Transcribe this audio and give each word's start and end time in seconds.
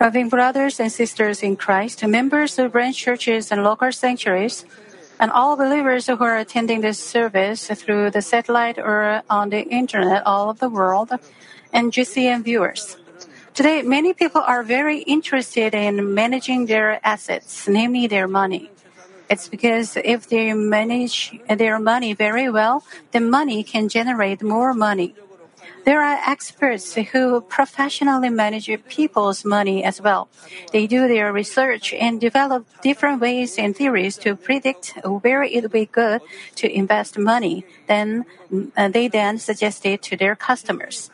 Loving 0.00 0.28
brothers 0.28 0.80
and 0.80 0.90
sisters 0.90 1.42
in 1.42 1.56
Christ, 1.56 2.04
members 2.06 2.58
of 2.58 2.72
branch 2.72 2.96
churches 2.96 3.52
and 3.52 3.62
local 3.62 3.92
sanctuaries, 3.92 4.64
and 5.20 5.30
all 5.30 5.56
believers 5.56 6.06
who 6.06 6.18
are 6.22 6.36
attending 6.36 6.80
this 6.80 6.98
service 6.98 7.68
through 7.68 8.10
the 8.10 8.20
satellite 8.20 8.78
or 8.78 9.22
on 9.30 9.50
the 9.50 9.62
internet 9.62 10.26
all 10.26 10.50
over 10.50 10.58
the 10.58 10.68
world, 10.68 11.10
and 11.72 11.92
GCN 11.92 12.42
viewers. 12.42 12.96
Today, 13.54 13.82
many 13.82 14.12
people 14.12 14.42
are 14.42 14.62
very 14.62 14.98
interested 14.98 15.74
in 15.74 16.12
managing 16.12 16.66
their 16.66 16.98
assets, 17.06 17.68
namely 17.68 18.08
their 18.08 18.26
money. 18.26 18.70
It's 19.30 19.48
because 19.48 19.96
if 19.96 20.28
they 20.28 20.52
manage 20.52 21.38
their 21.48 21.78
money 21.78 22.12
very 22.12 22.50
well, 22.50 22.84
the 23.12 23.20
money 23.20 23.62
can 23.62 23.88
generate 23.88 24.42
more 24.42 24.74
money. 24.74 25.14
There 25.84 26.02
are 26.02 26.18
experts 26.26 26.94
who 26.94 27.42
professionally 27.42 28.30
manage 28.30 28.70
people's 28.88 29.44
money 29.44 29.84
as 29.84 30.00
well. 30.00 30.28
They 30.72 30.86
do 30.86 31.06
their 31.06 31.30
research 31.32 31.92
and 31.92 32.20
develop 32.20 32.66
different 32.80 33.20
ways 33.20 33.58
and 33.58 33.76
theories 33.76 34.16
to 34.24 34.34
predict 34.34 34.96
where 35.04 35.42
it 35.42 35.62
will 35.62 35.68
be 35.68 35.84
good 35.86 36.22
to 36.56 36.70
invest 36.72 37.18
money. 37.18 37.66
Then 37.86 38.24
uh, 38.76 38.88
they 38.88 39.08
then 39.08 39.38
suggest 39.38 39.84
it 39.84 40.00
to 40.08 40.16
their 40.16 40.34
customers. 40.34 41.10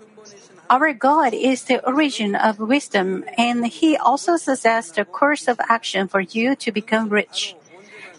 Our 0.71 0.93
God 0.93 1.35
is 1.35 1.65
the 1.65 1.85
origin 1.85 2.37
of 2.37 2.61
wisdom, 2.61 3.25
and 3.37 3.67
He 3.67 3.97
also 3.97 4.37
suggests 4.37 4.97
a 4.99 5.05
course 5.05 5.49
of 5.49 5.59
action 5.69 6.07
for 6.07 6.21
you 6.21 6.55
to 6.63 6.71
become 6.71 7.09
rich. 7.09 7.57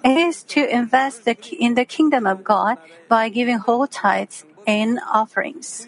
It 0.04 0.18
is 0.18 0.44
to 0.56 0.68
invest 0.68 1.26
in 1.28 1.76
the 1.76 1.86
kingdom 1.86 2.28
of 2.28 2.44
God 2.44 2.78
by 3.08 3.30
giving 3.30 3.60
whole 3.60 3.88
tithes 3.88 4.44
and 4.68 5.00
offerings. 5.08 5.88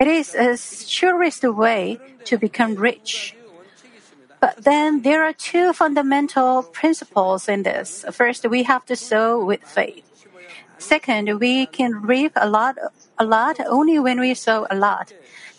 It 0.00 0.08
is 0.08 0.34
a 0.34 0.56
surest 0.56 1.44
way 1.44 1.98
to 2.24 2.36
become 2.38 2.74
rich. 2.74 3.36
But 4.40 4.64
then 4.64 5.02
there 5.02 5.22
are 5.22 5.32
two 5.32 5.72
fundamental 5.72 6.64
principles 6.64 7.48
in 7.48 7.62
this. 7.62 8.04
First, 8.10 8.48
we 8.48 8.64
have 8.64 8.84
to 8.86 8.96
sow 8.96 9.44
with 9.44 9.62
faith. 9.62 10.04
Second, 10.78 11.38
we 11.38 11.66
can 11.66 12.02
reap 12.02 12.32
a 12.34 12.48
lot, 12.48 12.76
a 13.18 13.24
lot 13.24 13.60
only 13.68 14.00
when 14.00 14.18
we 14.18 14.34
sow 14.34 14.66
a 14.68 14.74
lot. 14.74 15.12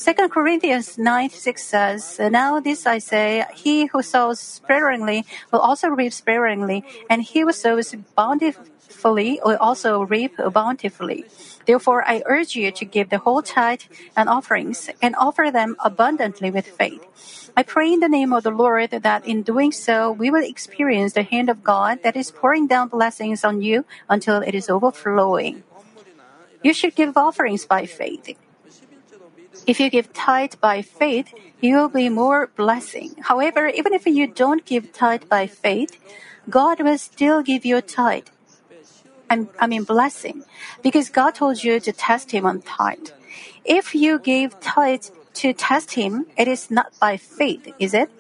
Second 0.04 0.32
Corinthians 0.36 0.98
9 0.98 1.30
6 1.30 1.64
says, 1.64 2.20
Now 2.20 2.60
this 2.60 2.86
I 2.86 2.98
say, 2.98 3.46
he 3.56 3.86
who 3.86 4.02
sows 4.04 4.38
sparingly 4.38 5.24
will 5.50 5.62
also 5.62 5.88
reap 5.88 6.12
sparingly, 6.12 6.84
and 7.10 7.24
he 7.24 7.40
who 7.40 7.54
sows 7.54 7.96
bountifully 8.12 9.40
will 9.46 9.56
also 9.64 10.04
reap 10.04 10.36
bountifully. 10.52 11.24
Therefore, 11.66 12.04
I 12.04 12.22
urge 12.26 12.54
you 12.54 12.70
to 12.76 12.84
give 12.84 13.12
the 13.12 13.24
whole 13.24 13.42
tithe 13.42 13.88
and 14.18 14.28
offerings 14.28 14.90
and 15.02 15.16
offer 15.16 15.48
them 15.50 15.78
abundantly 15.80 16.52
with 16.52 16.68
faith. 16.68 17.54
I 17.56 17.64
pray 17.64 17.94
in 17.94 18.02
the 18.02 18.12
name 18.12 18.34
of 18.34 18.44
the 18.44 18.52
Lord 18.52 18.92
that 18.92 19.26
in 19.26 19.42
doing 19.42 19.72
so, 19.72 20.12
we 20.12 20.30
will 20.30 20.44
experience 20.44 21.14
the 21.14 21.24
hand 21.24 21.48
of 21.48 21.64
God 21.64 22.04
that 22.04 22.18
is 22.18 22.30
pouring 22.30 22.68
down 22.68 22.90
blessings 22.90 23.46
on 23.46 23.62
you 23.62 23.86
until 24.10 24.44
it 24.44 24.54
is 24.54 24.70
overflowing. 24.70 25.64
You 26.62 26.74
should 26.74 26.96
give 26.96 27.16
offerings 27.16 27.64
by 27.66 27.86
faith. 27.86 28.36
If 29.66 29.80
you 29.80 29.90
give 29.90 30.12
tithe 30.14 30.56
by 30.60 30.82
faith, 30.82 31.34
you 31.62 31.78
will 31.78 31.90
be 31.90 32.10
more 32.10 32.48
blessing. 32.48 33.16
However, 33.22 33.68
even 33.68 33.94
if 33.94 34.06
you 34.06 34.28
don't 34.28 34.66
give 34.66 34.92
tithe 34.92 35.30
by 35.30 35.48
faith, 35.48 35.98
God 36.50 36.82
will 36.82 36.98
still 36.98 37.42
give 37.42 37.66
you 37.66 37.80
tithe. 37.82 38.28
I 39.30 39.66
mean 39.66 39.84
blessing, 39.84 40.44
because 40.84 41.10
God 41.10 41.34
told 41.34 41.64
you 41.64 41.80
to 41.80 41.92
test 41.92 42.32
Him 42.32 42.46
on 42.46 42.62
tithe. 42.62 43.10
If 43.66 43.96
you 43.96 44.20
give 44.20 44.60
tithe 44.60 45.06
to 45.42 45.54
test 45.54 45.94
Him, 45.94 46.28
it 46.38 46.48
is 46.48 46.70
not 46.70 46.94
by 47.00 47.18
faith, 47.18 47.74
is 47.80 47.96
it? 47.96 48.12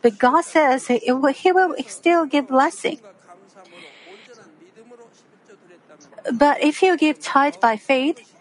But 0.00 0.18
God 0.18 0.44
says 0.44 0.86
He 0.86 1.12
will 1.12 1.74
still 1.86 2.24
give 2.24 2.48
blessing. 2.48 3.00
But 6.32 6.62
if 6.62 6.80
you 6.80 6.96
give 6.96 7.20
tithe 7.20 7.60
by 7.60 7.76
faith, 7.76 8.31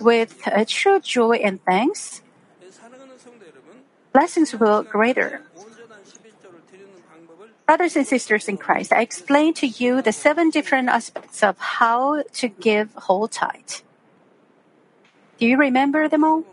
with 0.00 0.48
true 0.68 1.00
joy 1.00 1.36
and 1.36 1.62
thanks, 1.64 2.22
blessings 4.12 4.54
will 4.54 4.82
greater. 4.82 5.42
Brothers 7.66 7.94
and 7.94 8.06
sisters 8.06 8.48
in 8.48 8.58
Christ, 8.58 8.92
I 8.92 9.00
explained 9.00 9.56
to 9.56 9.66
you 9.66 10.02
the 10.02 10.12
seven 10.12 10.50
different 10.50 10.88
aspects 10.88 11.42
of 11.42 11.56
how 11.58 12.22
to 12.22 12.48
give 12.48 12.92
whole 12.94 13.28
tithe. 13.28 13.86
Do 15.38 15.46
you 15.46 15.56
remember 15.56 16.08
them 16.08 16.24
all? 16.24 16.44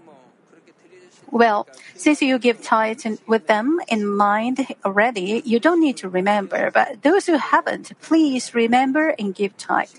Well, 1.31 1.67
since 1.95 2.21
you 2.21 2.39
give 2.39 2.61
tithe 2.61 3.03
with 3.27 3.47
them 3.47 3.81
in 3.87 4.07
mind 4.07 4.65
already, 4.85 5.41
you 5.43 5.59
don't 5.59 5.81
need 5.81 5.97
to 5.97 6.09
remember. 6.09 6.71
But 6.71 7.01
those 7.01 7.25
who 7.25 7.37
haven't, 7.37 7.91
please 8.01 8.53
remember 8.55 9.09
and 9.19 9.35
give 9.35 9.57
tithe. 9.57 9.89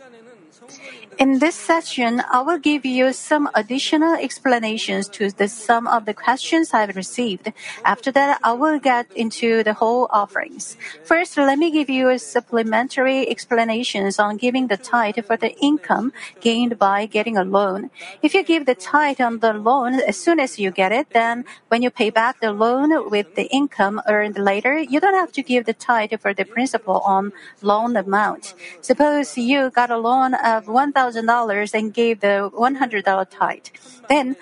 In 1.19 1.41
this 1.41 1.57
session, 1.57 2.23
I 2.31 2.43
will 2.43 2.61
give 2.61 2.87
you 2.87 3.13
some 3.13 3.51
additional 3.53 4.15
explanations 4.15 5.09
to 5.19 5.33
the 5.33 5.49
some 5.49 5.89
of 5.89 6.05
the 6.05 6.15
questions 6.15 6.71
I've 6.73 6.95
received. 6.95 7.53
After 7.85 8.13
that, 8.13 8.39
I 8.45 8.53
will 8.53 8.79
get 8.79 9.11
into 9.17 9.65
the 9.65 9.75
whole 9.75 10.07
offerings. 10.13 10.77
First, 11.03 11.37
let 11.37 11.59
me 11.59 11.73
give 11.73 11.91
you 11.91 12.09
a 12.09 12.21
supplementary 12.21 13.29
explanations 13.29 14.21
on 14.21 14.37
giving 14.37 14.69
the 14.69 14.77
tithe 14.77 15.19
for 15.27 15.37
the 15.37 15.59
income 15.59 16.13
gained 16.41 16.79
by 16.79 17.07
getting 17.07 17.37
a 17.37 17.43
loan. 17.43 17.91
If 18.23 18.33
you 18.33 18.45
give 18.45 18.67
the 18.67 18.77
tithe 18.77 19.21
on 19.21 19.41
the 19.41 19.55
loan 19.55 19.95
as 19.95 20.17
soon 20.17 20.39
as 20.39 20.61
you 20.61 20.71
get 20.71 20.93
it, 20.93 21.11
then 21.11 21.45
when 21.67 21.83
you 21.83 21.91
pay 21.91 22.11
back 22.11 22.39
the 22.39 22.53
loan 22.53 23.11
with 23.11 23.35
the 23.35 23.51
income 23.51 24.01
earned 24.07 24.39
later, 24.39 24.79
you 24.79 25.01
don't 25.01 25.19
have 25.19 25.33
to 25.33 25.43
give 25.43 25.67
the 25.67 25.75
tithe 25.75 26.15
for 26.21 26.33
the 26.33 26.45
principal 26.45 27.01
on 27.01 27.33
loan 27.61 27.97
amount. 27.97 28.55
Suppose 28.83 29.37
you 29.37 29.71
got 29.71 29.91
a 29.91 29.99
loan 29.99 30.35
of 30.35 30.69
1000 30.69 31.08
$1,000 31.15 31.75
and 31.75 31.95
gave 31.95 32.21
the 32.21 32.51
$100 32.53 33.27
tithe. 33.31 33.67
Then, 34.09 34.37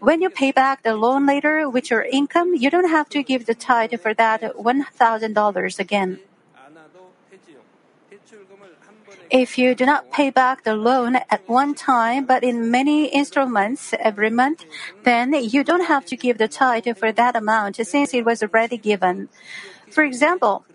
when 0.00 0.20
you 0.20 0.30
pay 0.30 0.50
back 0.50 0.82
the 0.82 0.96
loan 0.96 1.26
later 1.26 1.68
with 1.68 1.90
your 1.90 2.02
income, 2.02 2.54
you 2.54 2.70
don't 2.70 2.90
have 2.90 3.08
to 3.10 3.22
give 3.22 3.46
the 3.46 3.54
tithe 3.54 3.94
for 4.00 4.12
that 4.14 4.42
$1,000 4.42 5.78
again. 5.78 6.18
If 9.30 9.56
you 9.56 9.74
do 9.74 9.86
not 9.86 10.12
pay 10.12 10.28
back 10.28 10.64
the 10.64 10.76
loan 10.76 11.16
at 11.16 11.48
one 11.48 11.74
time, 11.74 12.26
but 12.26 12.44
in 12.44 12.70
many 12.70 13.08
installments 13.14 13.94
every 13.98 14.28
month, 14.28 14.66
then 15.04 15.32
you 15.32 15.64
don't 15.64 15.86
have 15.86 16.04
to 16.06 16.16
give 16.16 16.36
the 16.36 16.48
tithe 16.48 16.88
for 16.98 17.12
that 17.12 17.34
amount 17.34 17.76
since 17.76 18.12
it 18.12 18.26
was 18.26 18.42
already 18.42 18.76
given. 18.76 19.30
For 19.90 20.04
example, 20.04 20.66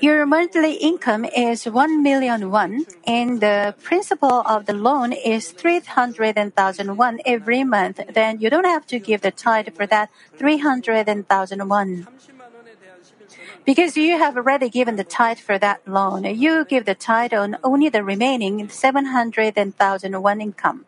Your 0.00 0.26
monthly 0.26 0.74
income 0.74 1.24
is 1.24 1.66
1 1.66 2.02
million 2.04 2.52
won 2.52 2.86
and 3.04 3.40
the 3.40 3.74
principal 3.82 4.42
of 4.46 4.66
the 4.66 4.72
loan 4.72 5.12
is 5.12 5.50
300,000 5.50 6.96
won 6.96 7.18
every 7.26 7.64
month. 7.64 8.00
Then 8.14 8.38
you 8.38 8.48
don't 8.48 8.64
have 8.64 8.86
to 8.88 9.00
give 9.00 9.22
the 9.22 9.32
tithe 9.32 9.74
for 9.74 9.86
that 9.86 10.10
300,000 10.36 11.68
won. 11.68 12.06
Because 13.64 13.96
you 13.96 14.18
have 14.18 14.36
already 14.36 14.68
given 14.70 14.94
the 14.94 15.04
tithe 15.04 15.38
for 15.38 15.58
that 15.58 15.80
loan, 15.86 16.24
you 16.24 16.64
give 16.64 16.84
the 16.84 16.94
tithe 16.94 17.34
on 17.34 17.56
only 17.64 17.88
the 17.88 18.04
remaining 18.04 18.68
700,000 18.68 20.22
won 20.22 20.40
income. 20.40 20.86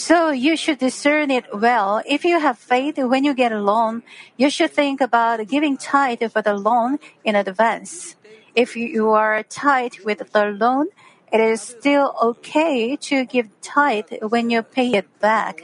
So 0.00 0.30
you 0.30 0.56
should 0.56 0.78
discern 0.78 1.30
it 1.30 1.44
well. 1.52 2.00
If 2.06 2.24
you 2.24 2.40
have 2.40 2.56
faith 2.56 2.96
when 2.96 3.22
you 3.22 3.34
get 3.34 3.52
a 3.52 3.60
loan, 3.60 4.02
you 4.38 4.48
should 4.48 4.72
think 4.72 5.02
about 5.02 5.46
giving 5.46 5.76
tithe 5.76 6.24
for 6.32 6.40
the 6.40 6.54
loan 6.54 6.98
in 7.22 7.36
advance. 7.36 8.16
If 8.54 8.76
you 8.76 9.10
are 9.10 9.42
tight 9.42 10.02
with 10.02 10.32
the 10.32 10.46
loan, 10.56 10.88
it 11.30 11.38
is 11.38 11.60
still 11.60 12.16
okay 12.22 12.96
to 12.96 13.26
give 13.26 13.52
tithe 13.60 14.08
when 14.22 14.48
you 14.48 14.62
pay 14.62 14.96
it 14.96 15.06
back. 15.20 15.60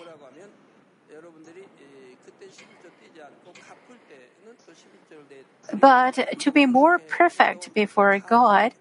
But 5.72 6.38
to 6.40 6.52
be 6.52 6.66
more 6.66 6.98
perfect 6.98 7.72
before 7.72 8.18
God, 8.18 8.74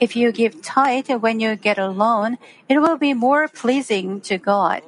if 0.00 0.16
you 0.16 0.32
give 0.32 0.62
tithe 0.62 1.10
when 1.20 1.38
you 1.38 1.54
get 1.54 1.78
a 1.78 1.88
loan, 1.88 2.38
it 2.68 2.78
will 2.80 2.96
be 2.96 3.12
more 3.12 3.46
pleasing 3.46 4.20
to 4.22 4.38
God. 4.38 4.82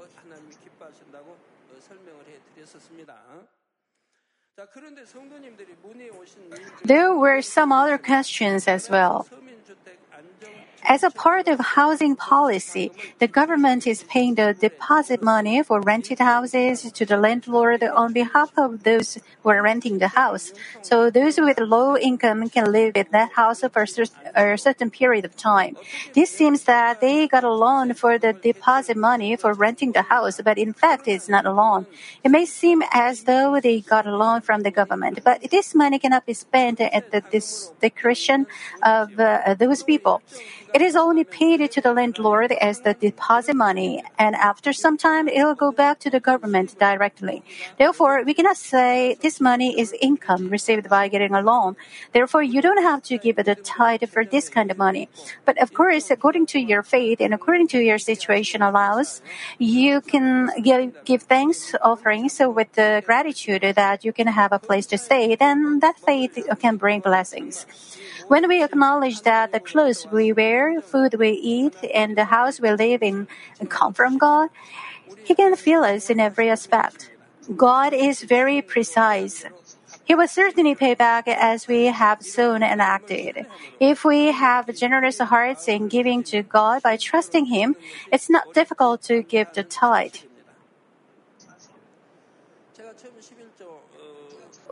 There 6.85 7.15
were 7.15 7.43
some 7.43 7.73
other 7.73 7.99
questions 7.99 8.67
as 8.67 8.89
well. 8.89 9.27
As 10.85 11.05
a 11.05 11.11
part 11.11 11.47
of 11.47 11.61
housing 11.61 12.17
policy, 12.17 12.91
the 13.21 13.29
government 13.29 13.87
is 13.87 14.03
paying 14.03 14.35
the 14.35 14.53
deposit 14.53 15.23
money 15.23 15.63
for 15.63 15.81
rented 15.81 16.19
houses 16.19 16.91
to 16.93 17.07
the 17.07 17.17
landlord 17.17 17.85
on 17.85 18.13
behalf 18.13 18.51
of 18.57 18.83
those 18.83 19.19
who 19.43 19.49
are 19.51 19.63
renting 19.63 19.99
the 19.99 20.09
house. 20.09 20.53
So 20.83 21.09
those 21.09 21.39
with 21.39 21.61
low 21.61 21.97
income 21.97 22.49
can 22.51 22.73
live 22.73 22.97
in 22.97 23.07
that 23.13 23.33
house 23.33 23.61
for 23.73 23.87
a 24.35 24.59
certain 24.59 24.91
period 24.91 25.25
of 25.25 25.37
time. 25.37 25.77
This 26.15 26.31
seems 26.31 26.65
that 26.65 27.01
they 27.01 27.29
got 27.29 27.45
a 27.45 27.53
loan 27.53 27.95
for 27.95 28.19
the 28.19 28.33
deposit 28.33 28.97
money 28.97 29.37
for 29.37 29.55
renting 29.55 29.93
the 29.93 30.03
house, 30.03 30.41
but 30.45 30.59
in 30.59 30.73
fact 30.73 31.07
it's 31.07 31.29
not 31.29 31.47
a 31.47 31.53
loan. 31.53 31.87
It 32.25 32.31
may 32.31 32.45
seem 32.45 32.83
as 32.93 33.25
though 33.25 33.61
they 33.61 33.81
got 33.81 34.07
a 34.07 34.17
loan 34.17 34.41
from 34.41 34.63
the 34.63 34.73
government, 34.73 35.21
but 35.25 35.49
this 35.51 35.75
money 35.75 36.01
cannot 36.01 36.27
be 36.27 36.35
spent 36.35 36.81
at 36.81 37.11
the 37.13 37.21
discretion 37.21 38.47
of 38.83 39.19
uh, 39.19 39.55
those 39.55 39.85
people. 39.85 40.23
It 40.75 40.81
is 40.81 40.97
only 40.97 41.25
paid 41.25 41.71
to 41.71 41.81
the 41.83 41.93
landlord 41.93 42.51
as 42.53 42.81
the 42.81 42.95
deposit 42.95 43.55
money, 43.55 44.03
and 44.19 44.35
after 44.35 44.73
some 44.73 44.97
time, 44.97 45.29
it 45.29 45.45
will 45.45 45.55
go 45.55 45.71
back 45.71 45.99
to 46.01 46.09
the 46.09 46.19
government 46.19 46.79
directly. 46.79 47.45
Therefore, 47.79 48.23
we 48.25 48.33
cannot 48.33 48.57
say 48.57 49.19
this 49.21 49.39
money 49.39 49.79
is 49.79 49.95
income 50.01 50.49
received 50.49 50.89
by 50.89 51.09
getting 51.09 51.35
a 51.35 51.43
loan. 51.43 51.77
Therefore, 52.15 52.43
you 52.43 52.63
don't 52.63 52.83
have 52.83 53.03
to 53.11 53.19
give 53.19 53.37
the 53.37 53.55
tithe 53.55 54.09
for 54.09 54.25
this 54.25 54.49
kind 54.49 54.71
of 54.71 54.79
money. 54.79 55.11
But 55.45 55.61
of 55.61 55.75
course, 55.75 56.11
according 56.11 56.47
to 56.47 56.59
your 56.59 56.83
faith 56.83 57.21
and 57.21 57.35
according 57.35 57.69
to 57.69 57.79
your 57.79 57.99
situation 57.99 58.63
allows, 58.63 59.21
you 59.59 60.01
can 60.01 60.51
give, 60.63 61.05
give 61.05 61.23
thanks 61.25 61.75
offerings 61.83 62.41
with 62.41 62.73
the 62.73 63.03
gratitude 63.05 63.63
that 63.77 64.07
you 64.07 64.13
can 64.15 64.27
have 64.27 64.53
a 64.53 64.59
place 64.59 64.87
to 64.87 64.97
stay. 64.97 65.37
Then 65.37 65.81
that 65.81 65.99
faith 65.99 66.39
can 66.61 66.79
bring 66.79 67.01
blessings. 67.01 67.67
When 68.29 68.49
we 68.49 68.63
acknowledge 68.63 69.21
that 69.23 69.53
the 69.53 69.61
clothes 69.61 70.07
we 70.11 70.33
wear, 70.33 70.62
food 70.81 71.15
we 71.15 71.31
eat, 71.31 71.77
and 71.95 72.17
the 72.17 72.27
house 72.27 72.61
we 72.61 72.71
live 72.71 73.03
in 73.03 73.27
come 73.69 73.93
from 73.93 74.19
God, 74.19 74.49
He 75.25 75.35
can 75.35 75.57
feel 75.57 75.83
us 75.83 76.11
in 76.11 76.19
every 76.21 76.49
aspect. 76.51 77.11
God 77.57 77.93
is 77.93 78.23
very 78.23 78.63
precise. 78.63 79.45
He 80.05 80.15
will 80.15 80.29
certainly 80.29 80.75
pay 80.75 80.95
back 80.95 81.29
as 81.29 81.69
we 81.69 81.87
have 81.87 82.23
sown 82.23 82.63
and 82.63 82.81
acted. 82.81 83.47
If 83.79 84.05
we 84.05 84.33
have 84.33 84.75
generous 84.75 85.19
hearts 85.19 85.69
in 85.69 85.89
giving 85.89 86.23
to 86.25 86.43
God 86.43 86.83
by 86.83 86.97
trusting 86.97 87.47
Him, 87.47 87.77
it's 88.11 88.29
not 88.29 88.53
difficult 88.53 89.03
to 89.11 89.23
give 89.23 89.53
the 89.55 89.63
tithe. 89.63 90.17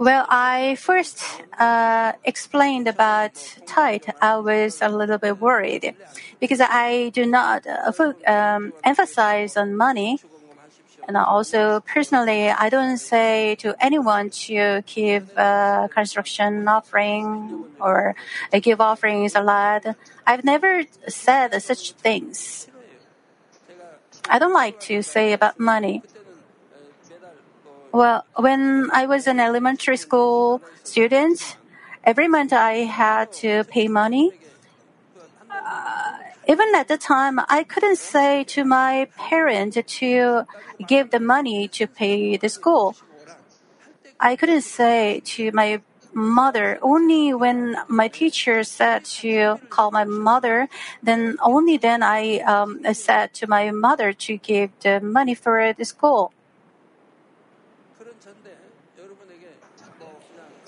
Well, 0.00 0.24
I 0.30 0.76
first 0.76 1.22
uh, 1.58 2.14
explained 2.24 2.88
about 2.88 3.34
tithe. 3.66 4.08
I 4.22 4.38
was 4.38 4.80
a 4.80 4.88
little 4.88 5.18
bit 5.18 5.38
worried 5.38 5.94
because 6.40 6.62
I 6.62 7.10
do 7.10 7.26
not 7.26 7.66
uh, 7.66 7.92
um, 8.26 8.72
emphasize 8.82 9.58
on 9.58 9.76
money. 9.76 10.18
And 11.06 11.18
also, 11.18 11.80
personally, 11.80 12.48
I 12.48 12.70
don't 12.70 12.96
say 12.96 13.56
to 13.56 13.76
anyone 13.78 14.30
to 14.48 14.82
give 14.86 15.36
uh, 15.36 15.88
construction 15.92 16.66
offering 16.66 17.66
or 17.78 18.14
give 18.62 18.80
offerings 18.80 19.34
a 19.34 19.42
lot. 19.42 19.84
I've 20.26 20.44
never 20.44 20.84
said 21.08 21.60
such 21.62 21.92
things. 21.92 22.68
I 24.30 24.38
don't 24.38 24.54
like 24.54 24.80
to 24.88 25.02
say 25.02 25.34
about 25.34 25.60
money. 25.60 26.02
Well, 27.92 28.24
when 28.36 28.88
I 28.92 29.06
was 29.06 29.26
an 29.26 29.40
elementary 29.40 29.96
school 29.96 30.62
student, 30.84 31.56
every 32.04 32.28
month 32.28 32.52
I 32.52 32.86
had 32.86 33.32
to 33.42 33.64
pay 33.64 33.88
money. 33.88 34.30
Uh, 35.50 36.18
even 36.46 36.72
at 36.76 36.86
the 36.86 36.96
time, 36.96 37.40
I 37.48 37.64
couldn't 37.64 37.98
say 37.98 38.44
to 38.44 38.64
my 38.64 39.08
parent 39.16 39.74
to 39.74 40.46
give 40.86 41.10
the 41.10 41.18
money 41.18 41.66
to 41.68 41.88
pay 41.88 42.36
the 42.36 42.48
school. 42.48 42.94
I 44.20 44.36
couldn't 44.36 44.62
say 44.62 45.20
to 45.34 45.50
my 45.50 45.80
mother 46.12 46.78
only 46.82 47.34
when 47.34 47.76
my 47.88 48.06
teacher 48.06 48.62
said 48.62 49.04
to 49.04 49.58
call 49.68 49.90
my 49.90 50.02
mother 50.02 50.68
then 51.00 51.36
only 51.40 51.76
then 51.76 52.02
i 52.02 52.40
um, 52.40 52.82
said 52.92 53.32
to 53.32 53.46
my 53.46 53.70
mother 53.70 54.12
to 54.12 54.36
give 54.36 54.72
the 54.80 54.98
money 55.00 55.36
for 55.36 55.72
the 55.72 55.84
school 55.84 56.32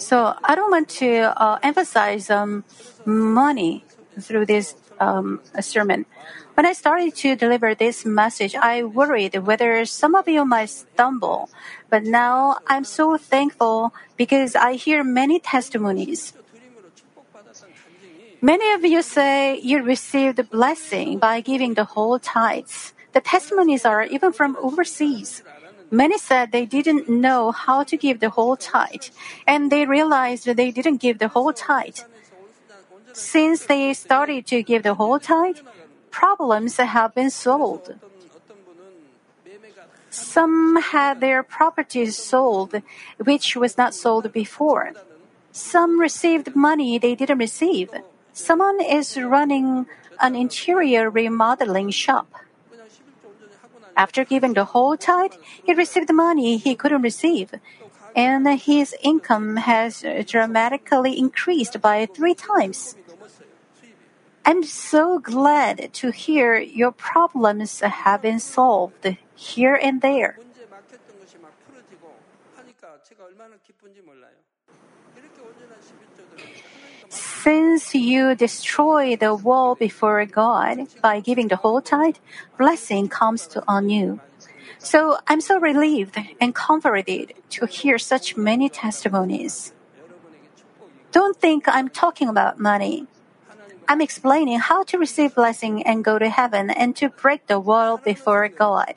So 0.02 0.34
I 0.42 0.56
don't 0.56 0.72
want 0.72 0.88
to 0.98 1.30
uh, 1.40 1.58
emphasize 1.62 2.28
um, 2.28 2.64
money 3.06 3.84
through 4.18 4.46
this 4.46 4.74
um, 4.98 5.40
sermon. 5.60 6.06
When 6.54 6.66
I 6.66 6.72
started 6.72 7.14
to 7.22 7.36
deliver 7.36 7.72
this 7.76 8.04
message, 8.04 8.56
I 8.56 8.82
worried 8.82 9.36
whether 9.46 9.84
some 9.84 10.16
of 10.16 10.26
you 10.26 10.44
might 10.44 10.70
stumble. 10.70 11.48
But 11.88 12.02
now 12.02 12.58
I'm 12.66 12.82
so 12.82 13.16
thankful 13.16 13.94
because 14.16 14.56
I 14.56 14.74
hear 14.74 15.04
many 15.04 15.38
testimonies. 15.38 16.34
Many 18.42 18.72
of 18.72 18.84
you 18.84 19.02
say 19.02 19.60
you 19.60 19.84
received 19.84 20.40
a 20.40 20.44
blessing 20.44 21.20
by 21.20 21.40
giving 21.40 21.74
the 21.74 21.84
whole 21.84 22.18
tithes. 22.18 22.92
The 23.12 23.20
testimonies 23.20 23.84
are 23.84 24.02
even 24.02 24.32
from 24.32 24.56
overseas. 24.60 25.44
Many 25.92 26.16
said 26.16 26.52
they 26.52 26.64
didn't 26.64 27.06
know 27.06 27.52
how 27.52 27.84
to 27.84 27.98
give 27.98 28.20
the 28.20 28.30
whole 28.30 28.56
tithe, 28.56 29.12
and 29.46 29.70
they 29.70 29.84
realized 29.84 30.46
they 30.46 30.70
didn't 30.70 31.04
give 31.04 31.18
the 31.18 31.28
whole 31.28 31.52
tithe. 31.52 32.00
Since 33.12 33.66
they 33.66 33.92
started 33.92 34.46
to 34.46 34.62
give 34.62 34.84
the 34.84 34.94
whole 34.94 35.20
tithe, 35.20 35.58
problems 36.10 36.78
have 36.78 37.14
been 37.14 37.28
solved. 37.28 37.92
Some 40.08 40.80
had 40.80 41.20
their 41.20 41.42
properties 41.42 42.16
sold, 42.16 42.80
which 43.18 43.54
was 43.54 43.76
not 43.76 43.92
sold 43.92 44.32
before. 44.32 44.92
Some 45.52 46.00
received 46.00 46.56
money 46.56 46.96
they 46.96 47.14
didn't 47.14 47.36
receive. 47.36 47.90
Someone 48.32 48.80
is 48.80 49.20
running 49.20 49.84
an 50.20 50.36
interior 50.36 51.10
remodeling 51.10 51.90
shop. 51.90 52.32
After 53.96 54.24
giving 54.24 54.54
the 54.54 54.64
whole 54.64 54.96
tithe, 54.96 55.34
he 55.64 55.74
received 55.74 56.12
money 56.12 56.56
he 56.56 56.74
couldn't 56.74 57.02
receive, 57.02 57.52
and 58.16 58.46
his 58.60 58.94
income 59.02 59.56
has 59.56 60.04
dramatically 60.26 61.18
increased 61.18 61.80
by 61.80 62.06
three 62.06 62.34
times. 62.34 62.96
I'm 64.44 64.64
so 64.64 65.18
glad 65.18 65.92
to 65.94 66.10
hear 66.10 66.58
your 66.58 66.90
problems 66.90 67.80
have 67.80 68.22
been 68.22 68.40
solved 68.40 69.16
here 69.34 69.74
and 69.74 70.00
there. 70.00 70.38
Since 77.42 77.92
you 77.92 78.36
destroy 78.36 79.16
the 79.16 79.34
wall 79.34 79.74
before 79.74 80.24
God 80.26 80.86
by 81.02 81.18
giving 81.18 81.48
the 81.48 81.56
whole 81.56 81.80
tithe, 81.82 82.22
blessing 82.56 83.08
comes 83.08 83.48
to 83.48 83.64
on 83.66 83.90
you. 83.90 84.20
So 84.78 85.18
I'm 85.26 85.40
so 85.40 85.58
relieved 85.58 86.16
and 86.40 86.54
comforted 86.54 87.34
to 87.50 87.66
hear 87.66 87.98
such 87.98 88.36
many 88.36 88.68
testimonies. 88.68 89.74
Don't 91.10 91.36
think 91.36 91.66
I'm 91.66 91.88
talking 91.88 92.28
about 92.28 92.60
money. 92.60 93.08
I'm 93.88 94.00
explaining 94.00 94.60
how 94.60 94.84
to 94.84 94.96
receive 94.96 95.34
blessing 95.34 95.82
and 95.82 96.04
go 96.04 96.20
to 96.20 96.28
heaven 96.28 96.70
and 96.70 96.94
to 96.94 97.08
break 97.08 97.48
the 97.48 97.58
wall 97.58 97.96
before 97.98 98.46
God. 98.46 98.94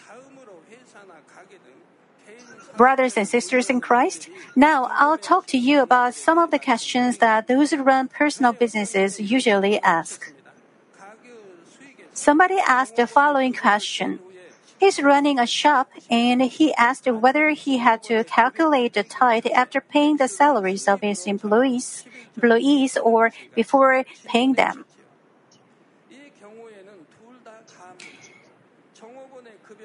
Brothers 2.77 3.15
and 3.15 3.27
sisters 3.27 3.69
in 3.69 3.79
Christ, 3.79 4.29
now 4.55 4.89
I'll 4.91 5.17
talk 5.17 5.47
to 5.47 5.57
you 5.57 5.81
about 5.81 6.13
some 6.13 6.37
of 6.37 6.51
the 6.51 6.59
questions 6.59 7.19
that 7.19 7.47
those 7.47 7.71
who 7.71 7.83
run 7.83 8.07
personal 8.09 8.51
businesses 8.51 9.19
usually 9.19 9.79
ask. 9.79 10.33
Somebody 12.13 12.57
asked 12.65 12.97
the 12.97 13.07
following 13.07 13.53
question. 13.53 14.19
He's 14.77 15.01
running 15.01 15.39
a 15.39 15.47
shop 15.47 15.89
and 16.09 16.41
he 16.41 16.73
asked 16.75 17.07
whether 17.07 17.49
he 17.51 17.77
had 17.77 18.03
to 18.03 18.23
calculate 18.25 18.93
the 18.93 19.03
tithe 19.03 19.47
after 19.53 19.79
paying 19.79 20.17
the 20.17 20.27
salaries 20.27 20.87
of 20.87 20.99
his 21.01 21.25
employees, 21.27 22.03
employees 22.35 22.97
or 22.97 23.31
before 23.55 24.03
paying 24.25 24.53
them. 24.53 24.83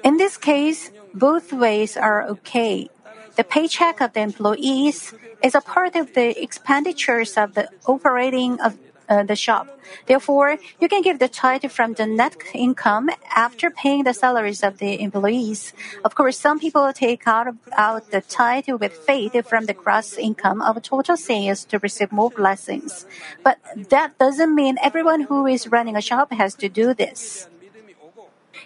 In 0.03 0.17
this 0.17 0.35
case, 0.35 0.91
both 1.13 1.53
ways 1.53 1.97
are 1.97 2.23
okay. 2.27 2.89
The 3.35 3.43
paycheck 3.43 4.01
of 4.01 4.13
the 4.13 4.21
employees 4.21 5.13
is 5.41 5.55
a 5.55 5.61
part 5.61 5.95
of 5.95 6.13
the 6.13 6.41
expenditures 6.41 7.37
of 7.37 7.53
the 7.53 7.69
operating 7.87 8.59
of 8.59 8.77
uh, 9.11 9.23
the 9.23 9.35
shop. 9.35 9.67
Therefore, 10.05 10.57
you 10.79 10.87
can 10.87 11.01
give 11.01 11.19
the 11.19 11.27
tithe 11.27 11.69
from 11.69 11.93
the 11.93 12.05
net 12.05 12.37
income 12.53 13.09
after 13.35 13.69
paying 13.69 14.03
the 14.05 14.13
salaries 14.13 14.63
of 14.63 14.77
the 14.77 15.01
employees. 15.01 15.73
Of 16.05 16.15
course, 16.15 16.37
some 16.39 16.59
people 16.59 16.91
take 16.93 17.27
out, 17.27 17.47
out 17.73 18.11
the 18.11 18.21
tithe 18.21 18.69
with 18.69 18.93
faith 18.93 19.35
from 19.47 19.65
the 19.65 19.73
gross 19.73 20.17
income 20.17 20.61
of 20.61 20.81
total 20.81 21.17
sales 21.17 21.65
to 21.65 21.79
receive 21.79 22.11
more 22.11 22.29
blessings. 22.29 23.05
But 23.43 23.59
that 23.89 24.17
doesn't 24.17 24.55
mean 24.55 24.77
everyone 24.81 25.21
who 25.21 25.45
is 25.45 25.67
running 25.67 25.97
a 25.97 26.01
shop 26.01 26.31
has 26.31 26.55
to 26.55 26.69
do 26.69 26.93
this. 26.93 27.49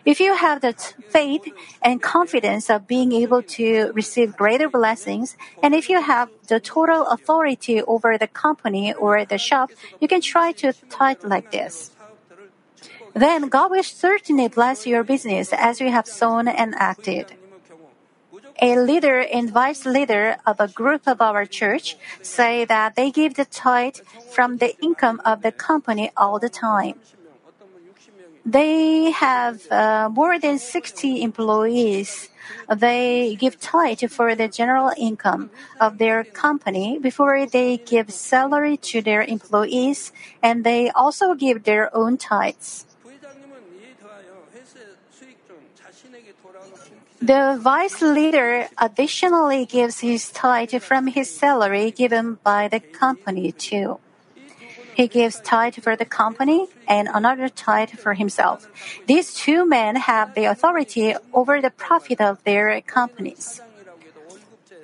If 0.06 0.20
you 0.20 0.36
have 0.36 0.62
the 0.62 0.74
faith 1.10 1.52
and 1.82 2.02
confidence 2.02 2.70
of 2.70 2.88
being 2.88 3.12
able 3.12 3.42
to 3.58 3.92
receive 3.94 4.38
greater 4.38 4.70
blessings, 4.70 5.36
and 5.64 5.74
if 5.74 5.90
you 5.90 6.00
have 6.00 6.30
the 6.48 6.60
total 6.60 7.08
authority 7.08 7.82
over 7.82 8.18
the 8.18 8.28
company 8.28 8.94
or 8.94 9.26
the 9.26 9.40
shop, 9.40 9.72
you 10.00 10.08
can 10.08 10.22
try 10.22 10.52
to 10.62 10.74
tithe 10.90 11.24
like 11.24 11.52
this. 11.52 11.92
Then 13.16 13.50
God 13.50 13.72
will 13.72 13.84
certainly 13.84 14.48
bless 14.48 14.86
your 14.86 15.04
business 15.04 15.52
as 15.54 15.82
you 15.82 15.90
have 15.90 16.06
sown 16.06 16.48
and 16.48 16.76
acted. 16.76 17.34
A 18.62 18.78
leader 18.78 19.20
and 19.20 19.50
vice 19.50 19.86
leader 19.86 20.38
of 20.46 20.60
a 20.60 20.68
group 20.68 21.08
of 21.08 21.22
our 21.22 21.46
church 21.46 21.98
say 22.22 22.64
that 22.66 22.96
they 22.96 23.10
give 23.10 23.36
the 23.36 23.46
tithe 23.46 23.98
from 24.30 24.58
the 24.58 24.78
income 24.82 25.22
of 25.26 25.42
the 25.42 25.52
company 25.52 26.12
all 26.16 26.40
the 26.40 26.50
time. 26.50 27.00
They 28.46 29.10
have 29.10 29.66
uh, 29.72 30.10
more 30.10 30.38
than 30.38 30.60
60 30.60 31.24
employees. 31.24 32.30
They 32.70 33.36
give 33.40 33.60
tithe 33.60 34.06
for 34.12 34.36
the 34.36 34.48
general 34.48 34.92
income 34.98 35.50
of 35.82 35.98
their 35.98 36.24
company 36.24 37.00
before 37.00 37.48
they 37.48 37.78
give 37.78 38.12
salary 38.12 38.78
to 38.94 39.02
their 39.02 39.24
employees, 39.24 40.12
and 40.44 40.64
they 40.64 40.92
also 40.92 41.34
give 41.34 41.64
their 41.64 41.90
own 41.96 42.18
tithes. 42.18 42.86
The 47.22 47.58
vice 47.60 48.02
leader 48.04 48.68
additionally 48.78 49.66
gives 49.66 50.02
his 50.02 50.30
tithe 50.30 50.76
from 50.84 51.08
his 51.08 51.34
salary 51.34 51.90
given 51.90 52.38
by 52.44 52.68
the 52.68 52.80
company 52.80 53.52
too. 53.52 53.98
He 54.96 55.08
gives 55.08 55.42
tithe 55.42 55.76
for 55.76 55.96
the 55.96 56.06
company 56.06 56.68
and 56.88 57.10
another 57.12 57.50
tithe 57.50 57.92
for 57.92 58.14
himself. 58.14 58.68
These 59.06 59.36
two 59.36 59.68
men 59.68 59.98
have 59.98 60.34
the 60.36 60.46
authority 60.46 61.14
over 61.34 61.62
the 61.62 61.70
profit 61.70 62.22
of 62.22 62.42
their 62.46 62.80
companies. 62.80 63.62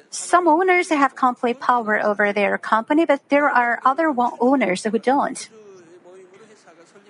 Some 0.09 0.47
owners 0.49 0.89
have 0.89 1.15
complete 1.15 1.61
power 1.61 2.03
over 2.03 2.33
their 2.33 2.57
company, 2.57 3.05
but 3.05 3.23
there 3.29 3.49
are 3.49 3.79
other 3.85 4.13
owners 4.17 4.83
who 4.83 4.99
don't. 4.99 5.47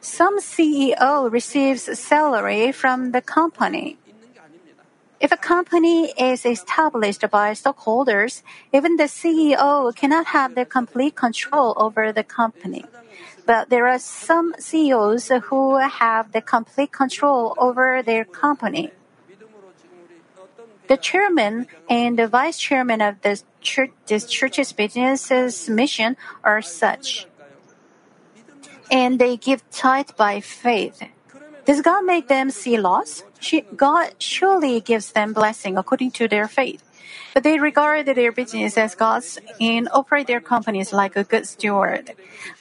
Some 0.01 0.39
CEO 0.39 1.31
receives 1.31 1.89
salary 1.97 2.71
from 2.71 3.11
the 3.11 3.21
company. 3.21 3.97
If 5.21 5.31
a 5.31 5.37
company 5.37 6.11
is 6.17 6.47
established 6.47 7.23
by 7.29 7.53
stockholders, 7.53 8.41
even 8.73 8.97
the 8.97 9.03
CEO 9.03 9.95
cannot 9.95 10.25
have 10.33 10.55
the 10.55 10.65
complete 10.65 11.15
control 11.15 11.75
over 11.77 12.11
the 12.11 12.23
company. 12.23 12.85
But 13.45 13.69
there 13.69 13.87
are 13.87 13.99
some 13.99 14.55
CEOs 14.57 15.31
who 15.43 15.77
have 15.77 16.31
the 16.31 16.41
complete 16.41 16.91
control 16.91 17.53
over 17.59 18.01
their 18.01 18.25
company. 18.25 18.89
The 20.87 20.97
chairman 20.97 21.67
and 21.87 22.17
the 22.17 22.27
vice 22.27 22.57
chairman 22.57 22.99
of 22.99 23.21
this, 23.21 23.45
church, 23.61 23.91
this 24.07 24.25
church's 24.25 24.73
business 24.73 25.69
mission 25.69 26.17
are 26.43 26.63
such. 26.63 27.27
And 28.89 29.19
they 29.19 29.37
give 29.37 29.61
tithe 29.69 30.17
by 30.17 30.41
faith. 30.41 31.03
Does 31.65 31.81
God 31.81 32.05
make 32.05 32.27
them 32.27 32.49
see 32.49 32.77
loss? 32.77 33.23
God 33.75 34.13
surely 34.19 34.81
gives 34.81 35.11
them 35.11 35.33
blessing 35.33 35.77
according 35.77 36.11
to 36.11 36.27
their 36.27 36.47
faith. 36.47 36.83
But 37.33 37.43
they 37.43 37.59
regard 37.59 38.05
their 38.07 38.31
business 38.31 38.77
as 38.77 38.95
God's 38.95 39.39
and 39.59 39.87
operate 39.93 40.27
their 40.27 40.41
companies 40.41 40.91
like 40.91 41.15
a 41.15 41.23
good 41.23 41.47
steward. 41.47 42.11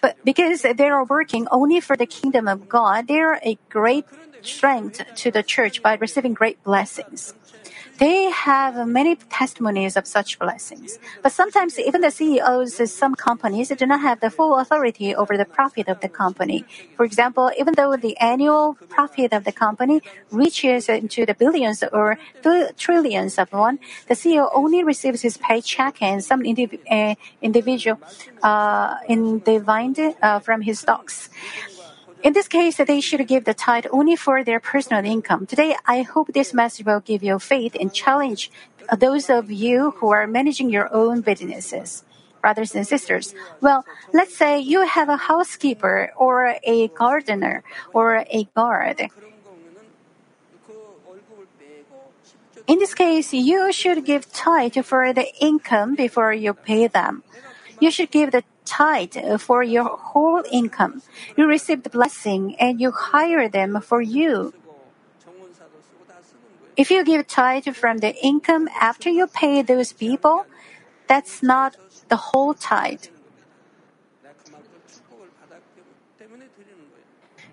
But 0.01 0.17
because 0.25 0.63
they 0.63 0.89
are 0.89 1.05
working 1.05 1.49
only 1.51 1.81
for 1.81 1.97
the 1.97 2.07
kingdom 2.07 2.47
of 2.47 2.69
God, 2.69 3.09
they 3.09 3.19
are 3.21 3.41
a 3.45 3.59
great 3.69 4.07
strength 4.43 5.03
to 5.17 5.31
the 5.31 5.43
church 5.43 5.83
by 5.83 5.95
receiving 5.95 6.35
great 6.35 6.63
blessings. 6.63 7.35
They 8.01 8.31
have 8.31 8.89
many 8.89 9.15
testimonies 9.17 9.95
of 9.95 10.07
such 10.07 10.39
blessings. 10.39 10.99
But 11.23 11.33
sometimes 11.33 11.79
even 11.79 12.01
the 12.01 12.11
CEOs 12.11 12.81
of 12.81 12.89
some 12.89 13.15
companies 13.15 13.69
do 13.69 13.85
not 13.85 14.01
have 14.01 14.21
the 14.21 14.31
full 14.31 14.57
authority 14.59 15.15
over 15.15 15.37
the 15.37 15.45
profit 15.45 15.87
of 15.87 16.01
the 16.01 16.09
company. 16.09 16.65
For 16.97 17.05
example, 17.05 17.53
even 17.59 17.75
though 17.75 17.99
the 17.99 18.17
annual 18.17 18.79
profit 18.89 19.35
of 19.35 19.45
the 19.45 19.53
company 19.53 20.01
reaches 20.31 20.89
into 20.89 21.27
the 21.27 21.35
billions 21.35 21.85
or 21.93 22.19
trillions 22.79 23.37
of 23.37 23.53
won, 23.53 23.79
the 24.09 24.15
CEO 24.15 24.49
only 24.55 24.83
receives 24.83 25.21
his 25.21 25.37
paycheck 25.37 26.01
and 26.01 26.25
some 26.25 26.41
indiv- 26.43 26.81
uh, 26.91 27.15
individual 27.43 28.01
uh, 28.43 28.97
in 29.11 29.41
dividend 29.41 30.17
uh, 30.23 30.41
from 30.41 30.63
his 30.63 30.81
stocks. 30.81 31.29
In 32.23 32.35
this 32.35 32.49
case, 32.49 32.77
they 32.77 33.01
should 33.01 33.27
give 33.27 33.45
the 33.45 33.55
tithe 33.55 33.87
only 33.91 34.15
for 34.15 34.45
their 34.45 34.61
personal 34.61 35.05
income. 35.05 35.47
Today, 35.47 35.75
I 35.87 36.03
hope 36.03 36.29
this 36.29 36.53
message 36.53 36.85
will 36.85 37.01
give 37.01 37.23
you 37.23 37.39
faith 37.39 37.75
and 37.79 37.93
challenge 37.95 38.51
those 38.99 39.31
of 39.31 39.51
you 39.51 39.93
who 39.97 40.11
are 40.11 40.27
managing 40.27 40.69
your 40.69 40.93
own 40.93 41.23
businesses. 41.23 42.05
Brothers 42.43 42.75
and 42.75 42.87
sisters, 42.87 43.35
well, 43.61 43.85
let's 44.13 44.37
say 44.37 44.61
you 44.61 44.87
have 44.87 45.09
a 45.09 45.17
housekeeper 45.17 46.13
or 46.17 46.57
a 46.63 46.89
gardener 46.89 47.63
or 47.93 48.25
a 48.31 48.45
guard. 48.55 49.09
In 52.67 52.79
this 52.79 52.95
case, 52.95 53.33
you 53.33 53.73
should 53.73 54.05
give 54.05 54.31
tithe 54.33 54.77
for 54.85 55.13
the 55.13 55.27
income 55.41 55.95
before 55.95 56.33
you 56.33 56.53
pay 56.55 56.87
them. 56.87 57.23
You 57.81 57.91
should 57.91 58.11
give 58.11 58.33
the 58.33 58.45
tithe 58.65 59.17
for 59.41 59.63
your 59.63 59.85
whole 59.85 60.43
income. 60.51 61.03
You 61.37 61.47
receive 61.47 61.83
the 61.83 61.91
blessing 61.91 62.57
and 62.57 62.81
you 62.81 62.91
hire 62.91 63.49
them 63.49 63.81
for 63.81 64.01
you. 64.01 64.55
If 66.77 66.91
you 66.91 67.05
give 67.05 67.27
tithe 67.27 67.69
from 67.75 67.99
the 67.99 68.15
income 68.25 68.69
after 68.81 69.11
you 69.11 69.27
pay 69.27 69.63
those 69.63 69.93
people, 69.93 70.47
that's 71.07 71.43
not 71.43 71.77
the 72.09 72.17
whole 72.17 72.55
tithe. 72.55 73.07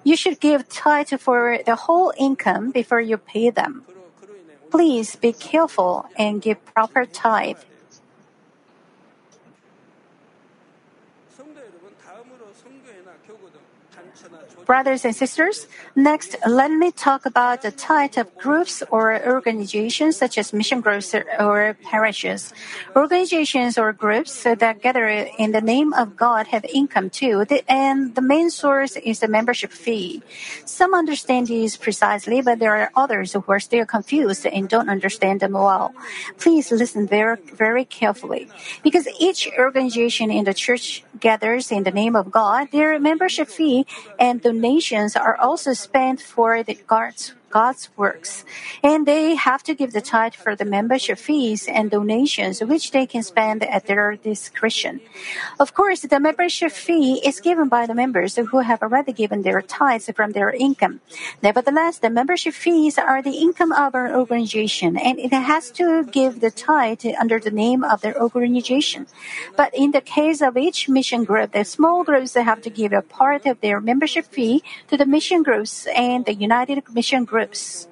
You 0.04 0.16
should 0.16 0.40
give 0.40 0.70
tithe 0.70 1.10
for 1.20 1.60
the 1.66 1.76
whole 1.76 2.14
income 2.18 2.72
before 2.72 3.02
you 3.02 3.18
pay 3.18 3.50
them. 3.50 3.84
Please 4.72 5.16
be 5.16 5.34
careful 5.34 6.08
and 6.16 6.42
give 6.42 6.64
proper 6.66 7.06
tithe. 7.06 7.58
Brothers 14.67 15.05
and 15.05 15.15
sisters, 15.15 15.65
next, 15.95 16.36
let 16.45 16.69
me 16.69 16.91
talk 16.91 17.25
about 17.25 17.62
the 17.62 17.71
type 17.71 18.17
of 18.17 18.27
groups 18.38 18.83
or 18.91 19.15
organizations 19.25 20.17
such 20.17 20.38
as 20.38 20.51
mission 20.51 20.81
groups 20.81 21.15
or 21.15 21.77
parishes. 21.83 22.51
Organizations 22.93 23.77
or 23.77 23.93
groups 23.93 24.43
that 24.43 24.81
gather 24.81 25.07
in 25.07 25.53
the 25.53 25.62
name 25.62 25.93
of 25.93 26.17
God 26.17 26.47
have 26.47 26.65
income 26.65 27.09
too, 27.09 27.45
and 27.69 28.13
the 28.13 28.21
main 28.21 28.50
source 28.50 28.97
is 28.97 29.21
the 29.21 29.29
membership 29.29 29.71
fee. 29.71 30.21
Some 30.65 30.93
understand 30.93 31.47
these 31.47 31.77
precisely, 31.77 32.41
but 32.41 32.59
there 32.59 32.75
are 32.75 32.91
others 32.93 33.31
who 33.31 33.45
are 33.47 33.62
still 33.62 33.86
confused 33.86 34.45
and 34.45 34.67
don't 34.67 34.89
understand 34.89 35.39
them 35.39 35.53
well. 35.53 35.95
Please 36.39 36.74
listen 36.74 37.07
very, 37.07 37.38
very 37.55 37.86
carefully. 37.86 38.50
Because 38.83 39.07
each 39.17 39.47
organization 39.57 40.29
in 40.29 40.43
the 40.43 40.53
church 40.53 41.05
gathers 41.21 41.71
in 41.71 41.83
the 41.83 41.91
name 41.91 42.17
of 42.17 42.31
God, 42.31 42.67
their 42.71 43.00
membership 43.00 43.47
fee 43.47 43.86
and 44.19 44.41
donations 44.58 45.16
are 45.16 45.38
also 45.38 45.72
spent 45.74 46.20
for 46.20 46.64
the 46.64 46.74
God's 46.74 47.34
God's 47.50 47.89
works. 47.96 48.46
And 48.84 49.06
they 49.06 49.36
have 49.36 49.63
to 49.63 49.74
give 49.74 49.94
the 49.94 50.01
tithe 50.01 50.34
for 50.34 50.56
the 50.56 50.66
membership 50.66 51.18
fees 51.18 51.68
and 51.68 51.89
donations, 51.89 52.62
which 52.62 52.92
they 52.92 53.06
can 53.06 53.24
spend 53.24 53.63
at 53.63 53.88
their 53.88 54.16
discretion. 54.16 55.01
Of 55.60 55.74
course, 55.74 56.01
the 56.01 56.20
membership 56.20 56.72
fee 56.72 57.22
is 57.25 57.39
given 57.39 57.70
by 57.70 57.86
the 57.86 57.96
members 57.96 58.36
who 58.36 58.60
have 58.60 58.82
already 58.82 59.13
given 59.13 59.42
their 59.42 59.62
tithes 59.62 60.10
from 60.16 60.32
their 60.32 60.50
income. 60.50 61.00
Nevertheless, 61.42 62.00
the 62.00 62.10
membership 62.10 62.54
fees 62.54 62.98
are 62.98 63.22
the 63.22 63.38
income 63.38 63.72
of 63.72 63.96
our 63.96 64.13
organization, 64.16 64.98
and 64.98 65.20
it 65.20 65.34
has 65.34 65.72
to 65.72 66.04
give 66.04 66.42
the 66.42 66.51
tithe 66.51 67.06
under 67.20 67.39
the 67.39 67.51
name 67.51 67.84
of 67.84 68.01
their 68.01 68.20
organization. 68.22 69.08
But 69.56 69.74
in 69.74 69.92
the 69.92 70.01
case 70.01 70.42
of 70.42 70.58
each 70.58 70.89
mission 70.89 71.24
group, 71.24 71.51
the 71.51 71.63
small 71.63 72.04
groups 72.04 72.34
have 72.34 72.62
to 72.62 72.70
give 72.70 72.94
a 72.94 73.01
part 73.01 73.46
of 73.46 73.62
their 73.62 73.80
membership 73.80 74.25
fee 74.25 74.63
to 74.89 74.98
the 74.98 75.06
mission 75.06 75.44
groups 75.44 75.88
and 75.96 76.25
the 76.25 76.34
United 76.34 76.84
Mission 76.94 77.25
Group 77.25 77.37
groups. 77.38 77.88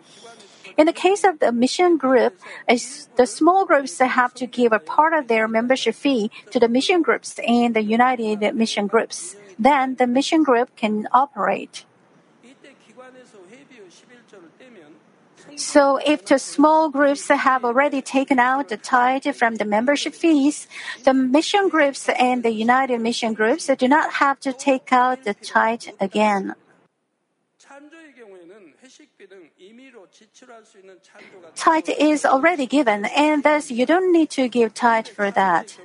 In 0.76 0.86
the 0.90 0.98
case 1.06 1.24
of 1.24 1.40
the 1.40 1.52
mission 1.54 1.92
group, 2.06 2.34
the 2.68 3.28
small 3.40 3.62
groups 3.70 3.94
have 4.00 4.34
to 4.42 4.46
give 4.48 4.72
a 4.74 4.82
part 4.96 5.14
of 5.14 5.28
their 5.32 5.48
membership 5.48 5.96
fee 5.96 6.32
to 6.52 6.58
the 6.60 6.68
mission 6.68 7.00
groups 7.08 7.40
and 7.48 7.70
the 7.78 7.86
United 7.98 8.42
Mission 8.56 8.86
Groups. 8.88 9.38
Then 9.68 9.96
the 10.02 10.08
mission 10.08 10.42
group 10.44 10.76
can 10.76 11.08
operate. 11.14 11.86
So 15.56 15.82
if 16.04 16.26
the 16.26 16.40
small 16.40 16.90
groups 16.90 17.30
have 17.30 17.64
already 17.64 18.02
taken 18.02 18.38
out 18.40 18.68
the 18.68 18.76
tithe 18.76 19.30
from 19.40 19.56
the 19.56 19.64
membership 19.64 20.14
fees, 20.14 20.68
the 21.08 21.14
mission 21.14 21.70
groups 21.70 22.10
and 22.10 22.44
the 22.44 22.52
United 22.52 23.00
Mission 23.00 23.32
Groups 23.40 23.70
do 23.82 23.88
not 23.88 24.20
have 24.20 24.38
to 24.44 24.52
take 24.52 24.92
out 24.92 25.24
the 25.24 25.36
tithe 25.36 25.88
again 26.02 26.56
tithe 31.56 31.90
is 31.90 32.26
already 32.26 32.66
given, 32.66 33.06
and 33.06 33.44
thus 33.44 33.72
you 33.72 33.86
don't 33.86 34.12
need 34.12 34.30
to 34.32 34.48
give 34.48 34.74
tithe 34.74 35.08
for 35.08 35.32
that. 35.32 35.78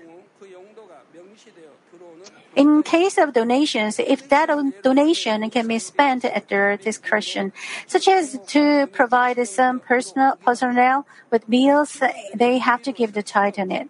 In 2.56 2.82
case 2.82 3.16
of 3.16 3.32
donations, 3.32 4.00
if 4.00 4.28
that 4.28 4.50
donation 4.82 5.48
can 5.50 5.68
be 5.68 5.78
spent 5.78 6.24
at 6.24 6.48
their 6.48 6.76
discretion, 6.76 7.52
such 7.86 8.08
as 8.08 8.40
to 8.48 8.88
provide 8.88 9.38
some 9.46 9.78
personal 9.78 10.34
personnel 10.36 11.06
with 11.30 11.48
meals, 11.48 12.02
they 12.34 12.58
have 12.58 12.82
to 12.82 12.92
give 12.92 13.12
the 13.12 13.22
tithe 13.22 13.58
on 13.58 13.70
it. 13.70 13.88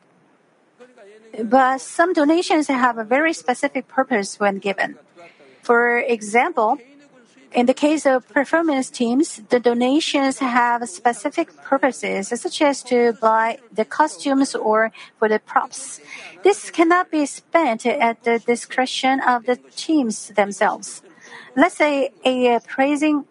But 1.43 1.81
some 1.81 2.13
donations 2.13 2.69
have 2.69 2.99
a 2.99 3.05
very 3.05 3.33
specific 3.33 3.89
purpose 3.89 4.39
when 4.39 4.59
given. 4.59 4.99
For 5.63 5.99
example, 5.99 6.79
in 7.53 7.67
the 7.67 7.75
case 7.75 8.07
of 8.07 8.29
performance 8.29 8.91
teams, 8.91 9.43
the 9.49 9.59
donations 9.59 10.39
have 10.39 10.89
specific 10.89 11.57
purposes, 11.63 12.29
such 12.29 12.63
as 12.63 12.83
to 12.85 13.13
buy 13.15 13.59
the 13.73 13.85
costumes 13.85 14.55
or 14.55 14.93
for 15.19 15.29
the 15.29 15.39
props. 15.41 16.01
This 16.45 16.71
cannot 16.71 17.11
be 17.11 17.27
spent 17.27 17.87
at 17.87 18.23
the 18.23 18.39
discretion 18.39 19.21
of 19.21 19.47
the 19.47 19.57
teams 19.75 20.29
themselves. 20.29 21.03
Let's 21.57 21.77
say 21.77 22.13
a 22.25 22.61
praising 22.61 23.25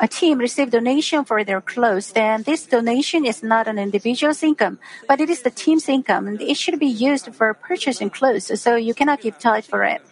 a 0.00 0.08
team 0.08 0.38
received 0.38 0.72
donation 0.72 1.24
for 1.24 1.44
their 1.44 1.60
clothes, 1.60 2.10
then 2.10 2.42
this 2.42 2.66
donation 2.66 3.24
is 3.24 3.40
not 3.40 3.68
an 3.68 3.78
individual's 3.78 4.42
income, 4.42 4.80
but 5.06 5.20
it 5.20 5.30
is 5.30 5.42
the 5.42 5.50
team's 5.50 5.88
income, 5.88 6.26
and 6.26 6.40
it 6.40 6.56
should 6.56 6.80
be 6.80 6.88
used 6.88 7.32
for 7.32 7.54
purchasing 7.54 8.10
clothes. 8.10 8.60
So 8.60 8.74
you 8.74 8.94
cannot 8.94 9.20
keep 9.20 9.38
tight 9.38 9.64
for 9.64 9.84
it, 9.84 10.02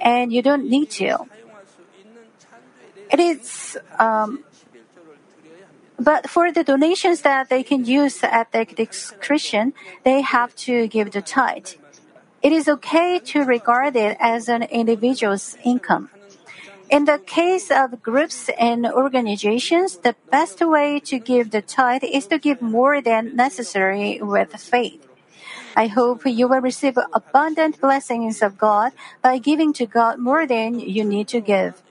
and 0.00 0.32
you 0.32 0.40
don't 0.40 0.70
need 0.70 0.88
to. 1.02 1.28
It 3.10 3.20
is, 3.20 3.78
um, 3.98 4.44
but 5.98 6.28
for 6.28 6.52
the 6.52 6.64
donations 6.64 7.22
that 7.22 7.48
they 7.48 7.62
can 7.62 7.84
use 7.84 8.22
at 8.22 8.52
their 8.52 8.64
discretion, 8.64 9.72
they 10.04 10.20
have 10.20 10.54
to 10.66 10.88
give 10.88 11.12
the 11.12 11.22
tithe. 11.22 11.68
It 12.42 12.52
is 12.52 12.68
okay 12.68 13.18
to 13.32 13.44
regard 13.44 13.96
it 13.96 14.16
as 14.20 14.48
an 14.48 14.64
individual's 14.64 15.56
income. 15.64 16.10
In 16.88 17.04
the 17.04 17.18
case 17.18 17.70
of 17.70 18.02
groups 18.02 18.48
and 18.58 18.86
organizations, 18.86 19.96
the 19.98 20.14
best 20.30 20.60
way 20.60 21.00
to 21.00 21.18
give 21.18 21.50
the 21.50 21.62
tithe 21.62 22.04
is 22.04 22.26
to 22.28 22.38
give 22.38 22.62
more 22.62 23.00
than 23.00 23.34
necessary 23.34 24.20
with 24.22 24.54
faith. 24.54 25.02
I 25.74 25.88
hope 25.88 26.22
you 26.24 26.46
will 26.46 26.60
receive 26.60 26.96
abundant 27.12 27.80
blessings 27.80 28.40
of 28.40 28.56
God 28.56 28.92
by 29.20 29.38
giving 29.38 29.72
to 29.74 29.86
God 29.86 30.18
more 30.18 30.46
than 30.46 30.78
you 30.78 31.04
need 31.04 31.28
to 31.28 31.40
give. 31.40 31.82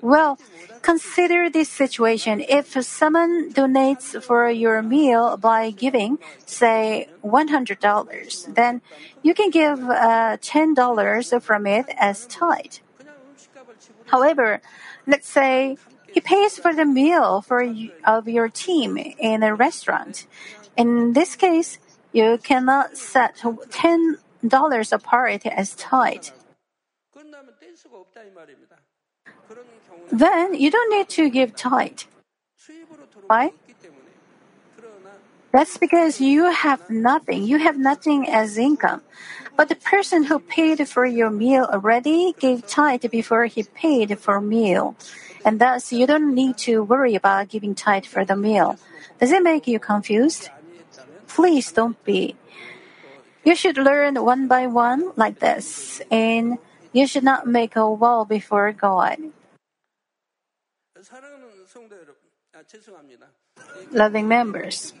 Well, 0.00 0.38
consider 0.82 1.50
this 1.50 1.68
situation. 1.68 2.44
If 2.48 2.80
someone 2.84 3.52
donates 3.52 4.22
for 4.22 4.48
your 4.48 4.82
meal 4.82 5.36
by 5.36 5.70
giving, 5.70 6.18
say, 6.46 7.08
$100, 7.24 8.54
then 8.54 8.80
you 9.22 9.34
can 9.34 9.50
give 9.50 9.80
uh, 9.80 10.36
$10 10.40 11.42
from 11.42 11.66
it 11.66 11.86
as 11.98 12.26
tithe. 12.26 12.74
However, 14.06 14.60
let's 15.06 15.28
say 15.28 15.76
he 16.12 16.20
pays 16.20 16.58
for 16.58 16.74
the 16.74 16.84
meal 16.84 17.42
for 17.42 17.66
of 18.04 18.28
your 18.28 18.48
team 18.48 18.96
in 18.96 19.42
a 19.42 19.54
restaurant. 19.54 20.26
In 20.76 21.12
this 21.12 21.36
case, 21.36 21.78
you 22.12 22.38
cannot 22.42 22.96
set 22.96 23.36
$10 23.38 24.92
apart 24.92 25.46
as 25.46 25.74
tithe. 25.74 26.28
then 30.10 30.54
you 30.54 30.70
don't 30.70 30.90
need 30.90 31.08
to 31.10 31.30
give 31.30 31.54
tithe. 31.56 32.02
Why? 33.26 33.52
That's 35.52 35.76
because 35.78 36.20
you 36.20 36.50
have 36.50 36.90
nothing. 36.90 37.44
You 37.44 37.58
have 37.58 37.78
nothing 37.78 38.28
as 38.28 38.58
income. 38.58 39.02
But 39.56 39.68
the 39.68 39.74
person 39.74 40.24
who 40.24 40.38
paid 40.38 40.86
for 40.88 41.04
your 41.04 41.30
meal 41.30 41.64
already 41.64 42.34
gave 42.38 42.66
tithe 42.66 43.10
before 43.10 43.46
he 43.46 43.64
paid 43.64 44.18
for 44.18 44.40
meal. 44.40 44.94
And 45.44 45.58
thus, 45.58 45.92
you 45.92 46.06
don't 46.06 46.34
need 46.34 46.58
to 46.68 46.82
worry 46.82 47.14
about 47.14 47.48
giving 47.48 47.74
tithe 47.74 48.04
for 48.04 48.24
the 48.24 48.36
meal. 48.36 48.76
Does 49.18 49.32
it 49.32 49.42
make 49.42 49.66
you 49.66 49.78
confused? 49.78 50.50
Please 51.26 51.72
don't 51.72 52.02
be. 52.04 52.36
You 53.44 53.54
should 53.54 53.78
learn 53.78 54.14
one 54.22 54.46
by 54.46 54.66
one 54.66 55.12
like 55.16 55.40
this, 55.40 56.02
and 56.10 56.58
you 56.92 57.06
should 57.06 57.24
not 57.24 57.46
make 57.46 57.76
a 57.76 57.90
wall 57.90 58.24
before 58.24 58.72
God 58.72 59.18
loving 63.92 64.28
members. 64.28 64.94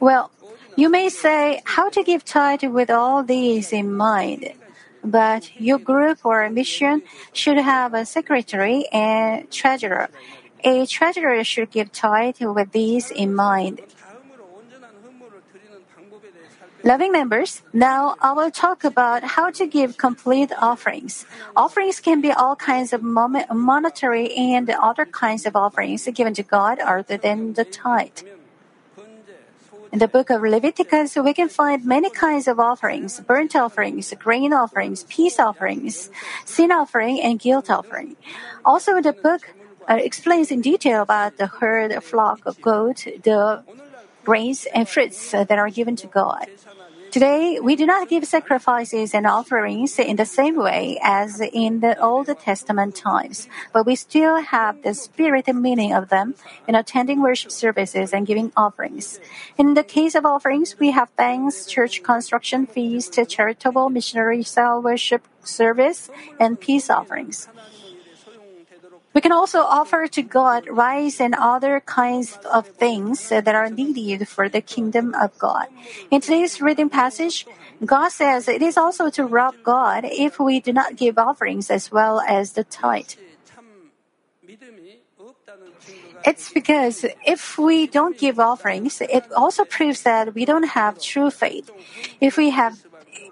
Well, 0.00 0.30
you 0.76 0.88
may 0.88 1.08
say 1.08 1.62
how 1.64 1.88
to 1.90 2.02
give 2.02 2.24
tithe 2.24 2.62
with 2.64 2.90
all 2.90 3.22
these 3.22 3.72
in 3.72 3.92
mind, 3.92 4.52
but 5.02 5.50
your 5.60 5.78
group 5.78 6.24
or 6.24 6.48
mission 6.50 7.02
should 7.32 7.58
have 7.58 7.94
a 7.94 8.04
secretary 8.04 8.86
and 8.92 9.50
treasurer. 9.50 10.08
A 10.64 10.86
treasurer 10.86 11.42
should 11.44 11.70
give 11.70 11.92
tithe 11.92 12.40
with 12.40 12.72
these 12.72 13.10
in 13.10 13.34
mind. 13.34 13.80
Loving 16.84 17.12
members, 17.12 17.62
now 17.72 18.14
I 18.20 18.32
will 18.32 18.50
talk 18.50 18.84
about 18.84 19.24
how 19.24 19.50
to 19.52 19.66
give 19.66 19.96
complete 19.96 20.52
offerings. 20.60 21.24
Offerings 21.56 21.98
can 21.98 22.20
be 22.20 22.30
all 22.30 22.56
kinds 22.56 22.92
of 22.92 23.02
monetary 23.02 24.34
and 24.34 24.68
other 24.68 25.06
kinds 25.06 25.46
of 25.46 25.56
offerings 25.56 26.06
given 26.12 26.34
to 26.34 26.42
God 26.42 26.78
other 26.80 27.16
than 27.16 27.54
the 27.54 27.64
tithe. 27.64 28.20
In 29.92 29.98
the 29.98 30.08
book 30.08 30.28
of 30.28 30.42
Leviticus, 30.42 31.16
we 31.16 31.32
can 31.32 31.48
find 31.48 31.86
many 31.86 32.10
kinds 32.10 32.48
of 32.48 32.60
offerings 32.60 33.18
burnt 33.20 33.56
offerings, 33.56 34.12
grain 34.18 34.52
offerings, 34.52 35.04
peace 35.04 35.38
offerings, 35.38 36.10
sin 36.44 36.70
offering, 36.70 37.18
and 37.18 37.40
guilt 37.40 37.70
offering. 37.70 38.16
Also, 38.62 39.00
the 39.00 39.14
book 39.14 39.54
uh, 39.88 39.94
explains 39.94 40.50
in 40.50 40.60
detail 40.60 41.00
about 41.00 41.38
the 41.38 41.46
herd, 41.46 41.96
flock, 42.04 42.40
goat, 42.60 43.06
the 43.22 43.64
grains, 44.24 44.66
and 44.74 44.88
fruits 44.88 45.32
that 45.32 45.52
are 45.52 45.70
given 45.70 45.96
to 45.96 46.06
God. 46.06 46.46
Today, 47.14 47.60
we 47.62 47.76
do 47.76 47.86
not 47.86 48.08
give 48.08 48.24
sacrifices 48.24 49.14
and 49.14 49.24
offerings 49.24 50.00
in 50.00 50.16
the 50.16 50.26
same 50.26 50.56
way 50.56 50.98
as 51.00 51.40
in 51.40 51.78
the 51.78 51.94
Old 52.02 52.26
Testament 52.40 52.96
times, 52.96 53.46
but 53.72 53.86
we 53.86 53.94
still 53.94 54.42
have 54.42 54.82
the 54.82 54.94
spirit 54.94 55.46
and 55.46 55.62
meaning 55.62 55.94
of 55.94 56.08
them 56.08 56.34
in 56.66 56.74
attending 56.74 57.22
worship 57.22 57.52
services 57.52 58.12
and 58.12 58.26
giving 58.26 58.50
offerings. 58.56 59.20
In 59.56 59.74
the 59.74 59.84
case 59.84 60.16
of 60.16 60.26
offerings, 60.26 60.74
we 60.80 60.90
have 60.90 61.08
thanks, 61.16 61.66
church 61.66 62.02
construction 62.02 62.66
feast, 62.66 63.16
charitable 63.28 63.90
missionary 63.90 64.42
cell 64.42 64.82
worship 64.82 65.22
service, 65.44 66.10
and 66.40 66.58
peace 66.58 66.90
offerings. 66.90 67.46
We 69.14 69.20
can 69.20 69.30
also 69.30 69.60
offer 69.60 70.08
to 70.08 70.22
God 70.22 70.66
rice 70.68 71.20
and 71.20 71.34
other 71.38 71.80
kinds 71.80 72.36
of 72.50 72.66
things 72.66 73.28
that 73.28 73.46
are 73.46 73.70
needed 73.70 74.26
for 74.26 74.48
the 74.48 74.60
kingdom 74.60 75.14
of 75.14 75.38
God. 75.38 75.66
In 76.10 76.20
today's 76.20 76.60
reading 76.60 76.90
passage, 76.90 77.46
God 77.84 78.10
says 78.10 78.48
it 78.48 78.60
is 78.60 78.76
also 78.76 79.10
to 79.10 79.24
rob 79.24 79.54
God 79.62 80.04
if 80.04 80.40
we 80.40 80.58
do 80.58 80.72
not 80.72 80.96
give 80.96 81.16
offerings 81.16 81.70
as 81.70 81.92
well 81.92 82.20
as 82.20 82.52
the 82.52 82.64
tithe. 82.64 83.14
It's 86.24 86.50
because 86.52 87.04
if 87.26 87.58
we 87.58 87.86
don't 87.86 88.18
give 88.18 88.40
offerings, 88.40 89.00
it 89.00 89.30
also 89.36 89.64
proves 89.64 90.02
that 90.02 90.34
we 90.34 90.44
don't 90.44 90.74
have 90.74 91.00
true 91.00 91.30
faith. 91.30 91.70
If 92.20 92.36
we 92.36 92.50
have 92.50 92.82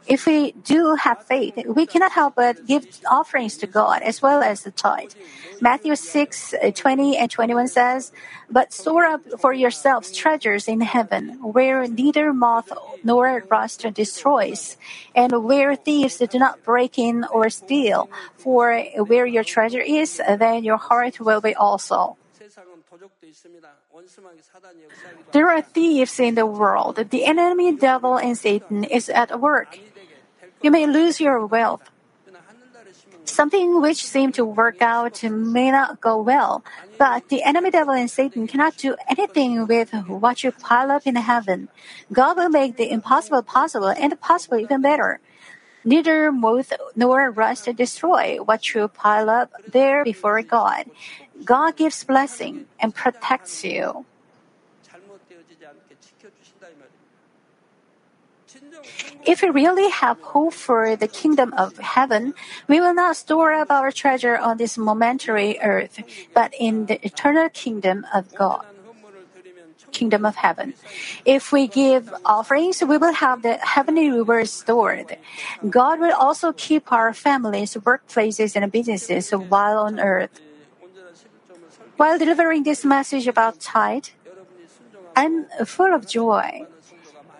if 0.06 0.26
we 0.26 0.52
do 0.52 0.94
have 0.96 1.24
faith, 1.24 1.54
we 1.66 1.86
cannot 1.86 2.12
help 2.12 2.34
but 2.34 2.66
give 2.66 2.86
offerings 3.10 3.56
to 3.58 3.66
God 3.66 4.02
as 4.02 4.20
well 4.20 4.42
as 4.42 4.62
the 4.62 4.70
tithe. 4.70 5.12
Matthew 5.60 5.94
6, 5.94 6.54
uh, 6.54 6.70
20 6.74 7.16
and 7.16 7.30
21 7.30 7.68
says, 7.68 8.12
But 8.50 8.72
store 8.72 9.04
up 9.04 9.22
for 9.38 9.52
yourselves 9.52 10.10
treasures 10.12 10.66
in 10.66 10.80
heaven, 10.80 11.38
where 11.40 11.86
neither 11.86 12.32
moth 12.32 12.72
nor 13.04 13.44
rust 13.48 13.86
destroys, 13.94 14.76
and 15.14 15.44
where 15.44 15.76
thieves 15.76 16.18
do 16.18 16.38
not 16.38 16.62
break 16.64 16.98
in 16.98 17.24
or 17.24 17.48
steal. 17.48 18.10
For 18.36 18.82
where 19.06 19.26
your 19.26 19.44
treasure 19.44 19.80
is, 19.80 20.20
then 20.38 20.64
your 20.64 20.78
heart 20.78 21.20
will 21.20 21.40
be 21.40 21.54
also. 21.54 22.16
There 25.32 25.48
are 25.48 25.62
thieves 25.62 26.20
in 26.20 26.34
the 26.34 26.46
world. 26.46 26.96
The 27.10 27.24
enemy 27.24 27.74
devil 27.74 28.16
and 28.16 28.36
Satan 28.36 28.84
is 28.84 29.08
at 29.08 29.40
work. 29.40 29.78
You 30.60 30.70
may 30.70 30.86
lose 30.86 31.20
your 31.20 31.46
wealth. 31.46 31.82
Something 33.24 33.80
which 33.80 34.04
seemed 34.04 34.34
to 34.34 34.44
work 34.44 34.82
out 34.82 35.22
may 35.22 35.70
not 35.70 36.00
go 36.00 36.20
well, 36.20 36.64
but 36.98 37.28
the 37.28 37.42
enemy 37.42 37.70
devil 37.70 37.94
and 37.94 38.10
Satan 38.10 38.46
cannot 38.46 38.76
do 38.76 38.96
anything 39.08 39.66
with 39.66 39.92
what 40.06 40.44
you 40.44 40.52
pile 40.52 40.90
up 40.90 41.06
in 41.06 41.16
heaven. 41.16 41.68
God 42.12 42.36
will 42.36 42.50
make 42.50 42.76
the 42.76 42.90
impossible 42.90 43.42
possible 43.42 43.88
and 43.88 44.12
the 44.12 44.16
possible 44.16 44.58
even 44.58 44.82
better. 44.82 45.20
Neither 45.84 46.30
moth 46.30 46.72
nor 46.94 47.30
rust 47.30 47.68
destroy 47.74 48.38
what 48.38 48.74
you 48.74 48.86
pile 48.88 49.28
up 49.28 49.50
there 49.66 50.04
before 50.04 50.40
God. 50.42 50.86
God 51.44 51.76
gives 51.76 52.04
blessing 52.04 52.66
and 52.80 52.94
protects 52.94 53.64
you. 53.64 54.06
If 59.26 59.42
we 59.42 59.50
really 59.50 59.90
have 59.90 60.20
hope 60.20 60.54
for 60.54 60.96
the 60.96 61.08
kingdom 61.08 61.52
of 61.54 61.78
heaven, 61.78 62.34
we 62.68 62.80
will 62.80 62.94
not 62.94 63.16
store 63.16 63.52
up 63.54 63.70
our 63.70 63.92
treasure 63.92 64.36
on 64.36 64.56
this 64.58 64.76
momentary 64.78 65.58
earth, 65.60 66.00
but 66.34 66.52
in 66.58 66.86
the 66.86 67.04
eternal 67.06 67.48
kingdom 67.50 68.06
of 68.14 68.34
God. 68.34 68.64
Kingdom 69.92 70.24
of 70.26 70.36
heaven. 70.36 70.74
If 71.24 71.52
we 71.52 71.68
give 71.68 72.12
offerings, 72.24 72.82
we 72.82 72.96
will 72.98 73.12
have 73.14 73.42
the 73.42 73.58
heavenly 73.58 74.10
rewards 74.10 74.50
stored. 74.50 75.18
God 75.68 76.00
will 76.00 76.14
also 76.14 76.52
keep 76.52 76.90
our 76.92 77.12
families, 77.12 77.74
workplaces, 77.74 78.56
and 78.56 78.72
businesses 78.72 79.30
while 79.30 79.78
on 79.78 80.00
earth. 80.00 80.40
While 82.02 82.18
delivering 82.18 82.64
this 82.64 82.84
message 82.84 83.28
about 83.28 83.60
tithe, 83.60 84.10
I'm 85.14 85.46
full 85.64 85.94
of 85.94 86.08
joy. 86.08 86.66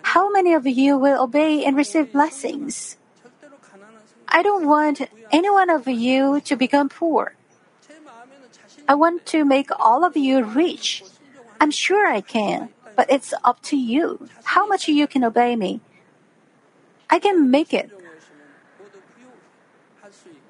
How 0.03 0.31
many 0.31 0.53
of 0.53 0.65
you 0.65 0.97
will 0.97 1.21
obey 1.21 1.65
and 1.65 1.75
receive 1.75 2.13
blessings? 2.13 2.95
I 4.25 4.41
don't 4.41 4.65
want 4.65 5.01
any 5.33 5.49
one 5.49 5.69
of 5.69 5.85
you 5.89 6.39
to 6.47 6.55
become 6.55 6.87
poor. 6.87 7.35
I 8.87 8.95
want 8.95 9.25
to 9.35 9.43
make 9.43 9.67
all 9.77 10.05
of 10.05 10.15
you 10.15 10.45
rich. 10.45 11.03
I'm 11.59 11.71
sure 11.71 12.07
I 12.07 12.21
can, 12.21 12.69
but 12.95 13.11
it's 13.11 13.33
up 13.43 13.61
to 13.63 13.75
you 13.75 14.29
how 14.55 14.65
much 14.65 14.87
you 14.87 15.07
can 15.07 15.25
obey 15.25 15.57
me. 15.57 15.81
I 17.09 17.19
can 17.19 17.51
make 17.51 17.73
it. 17.73 17.91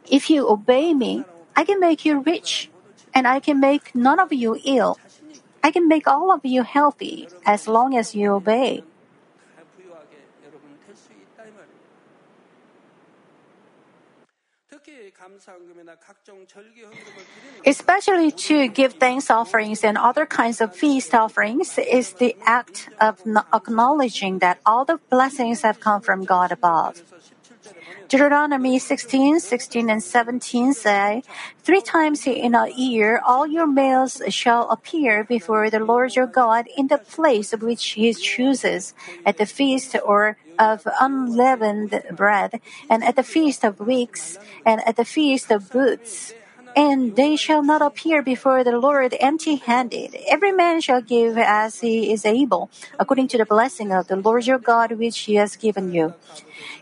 If 0.05 0.29
you 0.29 0.47
obey 0.47 0.93
me, 0.93 1.25
I 1.55 1.63
can 1.65 1.79
make 1.79 2.05
you 2.05 2.19
rich 2.19 2.69
and 3.13 3.27
I 3.27 3.39
can 3.39 3.59
make 3.59 3.95
none 3.95 4.19
of 4.19 4.33
you 4.33 4.59
ill. 4.65 4.97
I 5.63 5.71
can 5.71 5.87
make 5.87 6.07
all 6.07 6.31
of 6.31 6.41
you 6.43 6.63
healthy 6.63 7.29
as 7.45 7.67
long 7.67 7.95
as 7.95 8.15
you 8.15 8.33
obey. 8.33 8.83
Especially 17.65 18.31
to 18.31 18.67
give 18.67 18.93
thanks 18.93 19.29
offerings 19.29 19.83
and 19.83 19.97
other 19.97 20.25
kinds 20.25 20.59
of 20.59 20.75
feast 20.75 21.13
offerings 21.15 21.77
is 21.77 22.13
the 22.13 22.35
act 22.43 22.89
of 22.99 23.21
acknowledging 23.53 24.39
that 24.39 24.59
all 24.65 24.83
the 24.83 24.99
blessings 25.09 25.61
have 25.61 25.79
come 25.79 26.01
from 26.01 26.25
God 26.25 26.51
above. 26.51 27.01
Deuteronomy 28.09 28.79
16, 28.79 29.39
16, 29.39 29.89
and 29.89 30.03
17 30.03 30.73
say, 30.73 31.23
Three 31.63 31.81
times 31.81 32.27
in 32.27 32.53
a 32.53 32.69
year 32.69 33.21
all 33.25 33.47
your 33.47 33.67
males 33.67 34.21
shall 34.29 34.69
appear 34.69 35.23
before 35.23 35.69
the 35.69 35.79
Lord 35.79 36.15
your 36.15 36.27
God 36.27 36.67
in 36.77 36.87
the 36.87 36.97
place 36.97 37.51
which 37.51 37.85
he 37.91 38.13
chooses, 38.13 38.93
at 39.25 39.37
the 39.37 39.45
feast 39.45 39.95
or 40.05 40.37
of 40.59 40.87
unleavened 41.01 42.03
bread, 42.11 42.61
and 42.89 43.03
at 43.03 43.15
the 43.15 43.23
feast 43.23 43.63
of 43.63 43.79
weeks, 43.79 44.37
and 44.65 44.81
at 44.87 44.95
the 44.95 45.05
feast 45.05 45.49
of 45.49 45.71
booths. 45.71 46.33
And 46.75 47.15
they 47.15 47.35
shall 47.35 47.61
not 47.63 47.81
appear 47.81 48.23
before 48.23 48.63
the 48.63 48.77
Lord 48.77 49.15
empty 49.19 49.55
handed. 49.55 50.15
Every 50.27 50.51
man 50.51 50.81
shall 50.81 51.01
give 51.01 51.37
as 51.37 51.81
he 51.81 52.11
is 52.11 52.25
able, 52.25 52.71
according 52.99 53.27
to 53.29 53.37
the 53.37 53.45
blessing 53.45 53.91
of 53.91 54.07
the 54.07 54.15
Lord 54.15 54.47
your 54.47 54.57
God 54.57 54.93
which 54.93 55.19
he 55.19 55.35
has 55.35 55.55
given 55.55 55.93
you. 55.93 56.15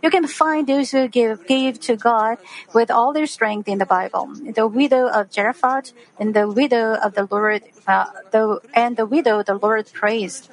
You 0.01 0.09
can 0.09 0.27
find 0.27 0.65
those 0.65 0.91
who 0.91 1.07
give, 1.07 1.45
gave 1.45 1.79
to 1.81 1.95
God 1.95 2.37
with 2.73 2.89
all 2.89 3.13
their 3.13 3.27
strength 3.27 3.67
in 3.67 3.77
the 3.77 3.85
Bible. 3.85 4.31
The 4.55 4.67
widow 4.67 5.07
of 5.07 5.33
Zarephath 5.33 5.91
and 6.19 6.33
the 6.33 6.47
widow 6.47 6.95
of 6.95 7.13
the 7.13 7.27
Lord, 7.29 7.63
uh, 7.87 8.05
the, 8.31 8.59
and 8.73 8.97
the 8.97 9.05
widow 9.05 9.43
the 9.43 9.55
Lord 9.55 9.91
praised. 9.91 10.49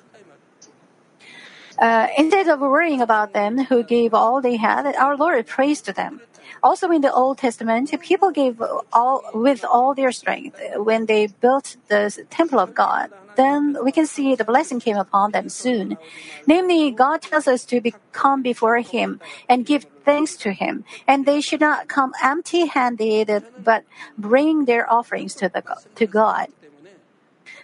Uh, 1.78 2.08
instead 2.18 2.48
of 2.48 2.58
worrying 2.58 3.00
about 3.00 3.32
them 3.32 3.66
who 3.66 3.84
gave 3.84 4.12
all 4.12 4.40
they 4.40 4.56
had, 4.56 4.84
our 4.96 5.16
Lord 5.16 5.46
praised 5.46 5.86
them. 5.94 6.20
Also 6.62 6.90
in 6.90 7.00
the 7.02 7.12
Old 7.12 7.38
Testament, 7.38 7.92
people 8.00 8.30
gave 8.30 8.60
all 8.92 9.22
with 9.34 9.64
all 9.64 9.94
their 9.94 10.12
strength 10.12 10.60
when 10.76 11.06
they 11.06 11.26
built 11.26 11.76
the 11.88 12.10
temple 12.30 12.58
of 12.58 12.74
God. 12.74 13.10
Then 13.36 13.76
we 13.84 13.92
can 13.92 14.06
see 14.06 14.34
the 14.34 14.44
blessing 14.44 14.80
came 14.80 14.96
upon 14.96 15.30
them 15.30 15.48
soon. 15.48 15.96
Namely, 16.46 16.90
God 16.90 17.22
tells 17.22 17.46
us 17.46 17.64
to 17.66 17.80
be, 17.80 17.94
come 18.10 18.42
before 18.42 18.78
Him 18.78 19.20
and 19.48 19.64
give 19.64 19.86
thanks 20.04 20.36
to 20.38 20.50
Him, 20.50 20.84
and 21.06 21.24
they 21.24 21.40
should 21.40 21.60
not 21.60 21.86
come 21.86 22.12
empty-handed, 22.22 23.44
but 23.62 23.84
bring 24.16 24.64
their 24.64 24.90
offerings 24.90 25.34
to 25.36 25.48
the 25.48 25.62
to 25.94 26.06
God. 26.06 26.48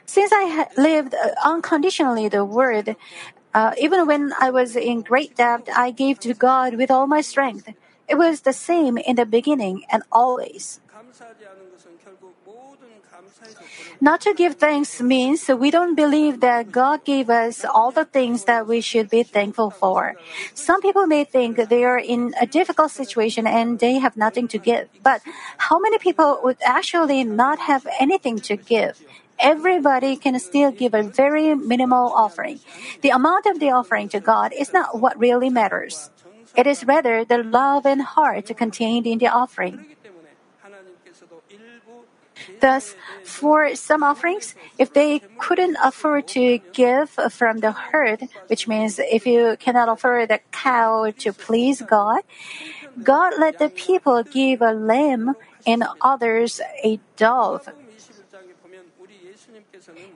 Since 0.07 0.31
I 0.33 0.68
lived 0.77 1.14
uh, 1.14 1.31
unconditionally 1.44 2.29
the 2.29 2.44
Word, 2.44 2.94
uh, 3.55 3.73
even 3.81 4.07
when 4.07 4.33
I 4.38 4.51
was 4.51 4.77
in 4.77 5.01
great 5.01 5.35
debt, 5.35 5.68
I 5.75 5.90
gave 5.90 6.20
to 6.20 6.35
God 6.35 6.77
with 6.77 6.90
all 6.90 7.07
my 7.07 7.20
strength. 7.20 7.68
It 8.09 8.17
was 8.17 8.43
the 8.43 8.53
same 8.53 8.99
in 8.99 9.17
the 9.17 9.27
beginning 9.27 9.85
and 9.90 10.03
always. 10.12 10.81
Not 14.01 14.21
to 14.23 14.35
give 14.35 14.57
thanks 14.57 15.01
means 15.01 15.49
we 15.49 15.71
don't 15.71 15.95
believe 15.95 16.40
that 16.40 16.71
God 16.71 17.05
gave 17.05 17.31
us 17.31 17.64
all 17.64 17.90
the 17.90 18.05
things 18.05 18.45
that 18.45 18.67
we 18.67 18.81
should 18.81 19.09
be 19.09 19.23
thankful 19.23 19.71
for. 19.71 20.14
Some 20.55 20.81
people 20.81 21.07
may 21.07 21.25
think 21.25 21.57
they 21.57 21.85
are 21.85 21.99
in 21.99 22.35
a 22.40 22.47
difficult 22.47 22.90
situation 22.90 23.47
and 23.47 23.79
they 23.79 23.99
have 23.99 24.17
nothing 24.17 24.49
to 24.49 24.59
give. 24.59 24.88
But 25.03 25.23
how 25.59 25.79
many 25.79 25.99
people 25.99 26.40
would 26.43 26.59
actually 26.64 27.25
not 27.25 27.59
have 27.61 27.87
anything 27.99 28.38
to 28.51 28.57
give? 28.57 29.03
Everybody 29.38 30.17
can 30.17 30.38
still 30.38 30.71
give 30.71 30.95
a 30.95 31.03
very 31.03 31.55
minimal 31.55 32.12
offering. 32.14 32.61
The 33.03 33.11
amount 33.11 33.47
of 33.47 33.59
the 33.59 33.71
offering 33.71 34.09
to 34.11 34.21
God 34.21 34.53
is 34.57 34.73
not 34.73 35.01
what 35.01 35.19
really 35.19 35.51
matters. 35.51 36.11
It 36.57 36.67
is 36.67 36.85
rather 36.85 37.25
the 37.25 37.43
love 37.43 37.87
and 37.87 38.03
heart 38.03 38.51
contained 38.57 39.07
in 39.07 39.19
the 39.19 39.29
offering. 39.29 39.87
Thus, 42.61 42.95
for 43.23 43.75
some 43.75 44.03
offerings, 44.03 44.55
if 44.79 44.93
they 44.93 45.21
couldn't 45.38 45.77
afford 45.83 46.29
to 46.29 46.59
give 46.73 47.11
from 47.11 47.59
the 47.59 47.73
herd, 47.73 48.29
which 48.49 48.69
means 48.69 48.99
if 48.99 49.27
you 49.27 49.57
cannot 49.59 49.88
offer 49.88 50.27
the 50.29 50.40
cow 50.51 51.11
to 51.19 51.33
please 51.33 51.83
God, 51.83 52.23
God 53.03 53.35
let 53.38 53.59
the 53.59 53.69
people 53.69 54.23
give 54.23 54.62
a 54.62 54.73
lamb 54.73 55.37
and 55.67 55.85
others 56.01 56.61
a 56.83 57.01
dove. 57.17 57.69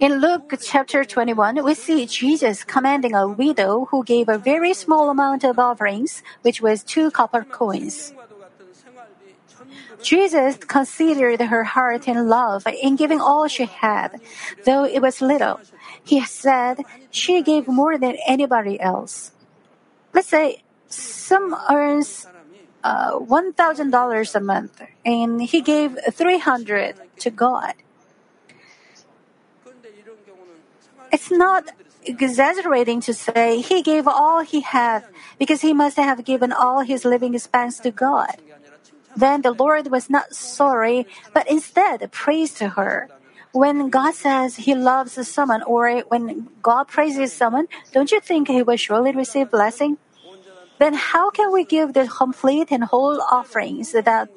In 0.01 0.21
Luke 0.21 0.55
chapter 0.63 1.05
21, 1.05 1.65
we 1.65 1.75
see 1.75 2.07
Jesus 2.07 2.65
commanding 2.65 3.15
a 3.15 3.27
widow 3.27 3.87
who 3.91 4.05
gave 4.05 4.29
a 4.29 4.39
very 4.39 4.73
small 4.73 5.11
amount 5.11 5.45
of 5.45 5.59
offerings, 5.59 6.23
which 6.43 6.61
was 6.61 6.83
two 6.83 7.11
copper 7.11 7.45
coins. 7.45 8.13
Jesus 10.03 10.57
considered 10.57 11.41
her 11.41 11.65
heart 11.65 12.09
and 12.09 12.29
love 12.29 12.67
in 12.67 12.97
giving 12.97 13.21
all 13.21 13.49
she 13.49 13.67
had, 13.67 14.21
though 14.65 14.85
it 14.85 15.03
was 15.03 15.21
little. 15.21 15.61
He 16.05 16.25
said 16.25 16.85
she 17.11 17.43
gave 17.43 17.67
more 17.67 17.99
than 17.99 18.17
anybody 18.27 18.81
else. 18.81 19.33
Let's 20.15 20.29
say 20.29 20.63
some 20.89 21.57
earns 21.71 22.27
uh, 22.85 23.19
$1,000 23.19 24.35
a 24.35 24.41
month 24.41 24.83
and 25.05 25.43
he 25.43 25.61
gave 25.61 25.99
300 26.11 26.95
to 27.19 27.31
God. 27.31 27.75
It's 31.13 31.31
not 31.31 31.65
exaggerating 32.05 33.01
to 33.03 33.13
say 33.13 33.61
he 33.61 33.83
gave 33.83 34.07
all 34.07 34.41
he 34.41 34.61
had 34.61 35.05
because 35.39 35.61
he 35.61 35.73
must 35.73 35.97
have 35.97 36.25
given 36.25 36.53
all 36.53 36.81
his 36.81 37.05
living 37.05 37.35
expense 37.35 37.79
to 37.81 37.91
God. 37.91 38.37
Then 39.17 39.43
the 39.43 39.53
Lord 39.53 39.91
was 39.91 40.09
not 40.09 40.35
sorry, 40.35 41.07
but 41.35 41.51
instead 41.51 42.11
praised 42.13 42.61
her. 42.61 43.09
When 43.53 43.89
God 43.89 44.15
says 44.15 44.57
he 44.57 44.75
loves 44.75 45.17
someone 45.27 45.63
or 45.63 46.01
when 46.09 46.49
God 46.63 46.89
praises 46.89 47.33
someone, 47.33 47.67
don't 47.93 48.13
you 48.13 48.21
think 48.21 48.49
he 48.49 48.63
will 48.63 48.77
surely 48.77 49.13
receive 49.13 49.51
blessing? 49.51 49.99
Then 50.79 50.95
how 50.95 51.31
can 51.31 51.51
we 51.53 51.65
give 51.65 51.95
the 51.95 52.07
complete 52.07 52.71
and 52.71 52.85
whole 52.85 53.21
offerings 53.21 53.93
that 53.93 54.29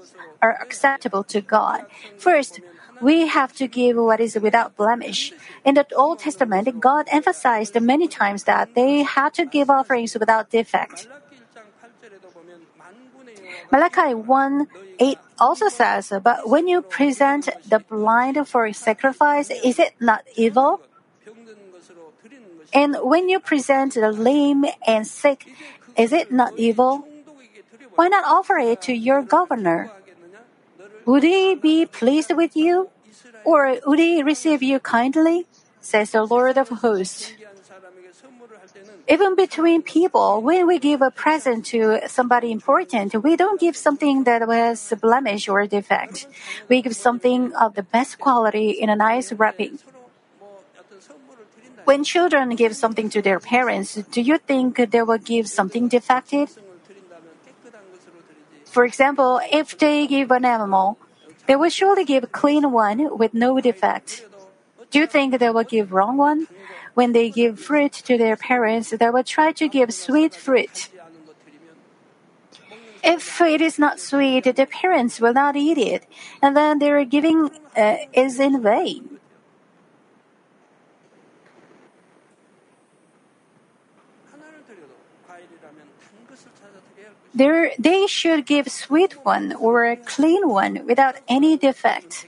are 0.42 0.58
acceptable 0.62 1.24
to 1.26 1.42
God? 1.42 1.86
First, 2.18 2.62
we 3.02 3.28
have 3.28 3.54
to 3.58 3.68
give 3.68 3.98
what 3.98 4.20
is 4.20 4.38
without 4.40 4.78
blemish. 4.78 5.34
In 5.66 5.76
the 5.76 5.86
Old 5.96 6.20
Testament, 6.20 6.80
God 6.80 7.08
emphasized 7.12 7.80
many 7.82 8.08
times 8.08 8.46
that 8.46 8.76
they 8.76 9.04
had 9.04 9.34
to 9.36 9.46
give 9.46 9.70
offerings 9.70 10.14
without 10.14 10.50
defect. 10.50 11.08
Malachi 13.72 14.14
1 14.14 14.68
8 15.00 15.18
also 15.40 15.70
says, 15.70 16.12
But 16.24 16.48
when 16.48 16.68
you 16.68 16.82
present 16.82 17.50
the 17.68 17.80
blind 17.80 18.48
for 18.48 18.72
sacrifice, 18.74 19.50
is 19.50 19.80
it 19.80 19.96
not 20.00 20.24
evil? 20.36 20.82
And 22.74 22.96
when 23.02 23.30
you 23.30 23.40
present 23.40 23.96
the 23.96 24.12
lame 24.12 24.66
and 24.86 25.08
sick, 25.08 25.48
is 25.98 26.14
it 26.14 26.32
not 26.32 26.54
evil? 26.58 27.08
Why 27.96 28.08
not 28.08 28.24
offer 28.26 28.58
it 28.58 28.82
to 28.84 28.94
your 28.94 29.22
governor? 29.22 29.92
Would 31.06 31.24
he 31.24 31.56
be 31.56 31.86
pleased 31.86 32.34
with 32.36 32.56
you? 32.56 32.90
Or 33.44 33.78
would 33.86 34.00
he 34.00 34.24
receive 34.24 34.62
you 34.62 34.80
kindly? 34.80 35.48
Says 35.82 36.12
the 36.12 36.24
Lord 36.24 36.58
of 36.58 36.70
hosts. 36.70 37.34
Even 39.08 39.36
between 39.36 39.82
people, 39.82 40.42
when 40.42 40.68
we 40.68 40.80
give 40.80 41.02
a 41.02 41.12
present 41.12 41.66
to 41.68 42.00
somebody 42.08 42.52
important, 42.52 43.16
we 43.24 43.36
don't 43.36 43.60
give 43.60 43.76
something 43.76 44.24
that 44.24 44.48
was 44.48 44.94
blemish 45.02 45.50
or 45.50 45.66
defect. 45.66 46.28
We 46.70 46.82
give 46.82 46.96
something 46.96 47.54
of 47.56 47.74
the 47.74 47.84
best 47.84 48.20
quality 48.20 48.70
in 48.70 48.90
a 48.90 48.96
nice 48.96 49.34
wrapping. 49.34 49.80
When 51.84 52.04
children 52.04 52.56
give 52.56 52.76
something 52.76 53.10
to 53.10 53.22
their 53.22 53.40
parents, 53.40 53.96
do 53.96 54.22
you 54.22 54.38
think 54.38 54.78
they 54.78 55.02
will 55.02 55.18
give 55.18 55.50
something 55.50 55.88
defective? 55.88 56.58
For 58.72 58.86
example, 58.86 59.42
if 59.52 59.78
they 59.78 60.08
give 60.08 60.32
an 60.32 60.46
animal, 60.46 60.98
they 61.46 61.58
will 61.58 61.70
surely 61.70 62.06
give 62.06 62.24
a 62.24 62.28
clean 62.28 62.72
one 62.72 63.18
with 63.18 63.34
no 63.34 63.60
defect. 63.60 64.26
Do 64.92 65.00
you 65.00 65.08
think 65.08 65.38
they 65.38 65.50
will 65.50 65.66
give 65.68 65.92
wrong 65.92 66.16
one? 66.16 66.48
When 66.94 67.12
they 67.12 67.30
give 67.30 67.60
fruit 67.60 67.92
to 68.08 68.18
their 68.18 68.38
parents, 68.38 68.92
they 68.92 69.10
will 69.10 69.28
try 69.28 69.52
to 69.52 69.68
give 69.68 69.94
sweet 69.94 70.34
fruit. 70.34 70.88
If 73.04 73.42
it 73.42 73.60
is 73.60 73.78
not 73.78 74.00
sweet, 74.00 74.46
the 74.46 74.66
parents 74.66 75.20
will 75.20 75.34
not 75.34 75.58
eat 75.58 75.78
it, 75.78 76.08
and 76.42 76.56
then 76.56 76.80
their 76.80 77.04
giving 77.04 77.52
uh, 77.76 77.98
is 78.14 78.40
in 78.40 78.62
vain. 78.62 79.11
They 87.34 87.74
they 87.80 88.08
should 88.08 88.46
give 88.46 88.68
sweet 88.70 89.26
one 89.26 89.54
or 89.54 89.86
a 89.86 89.96
clean 89.96 90.50
one 90.50 90.86
without 90.86 91.16
any 91.28 91.58
defect. 91.58 92.28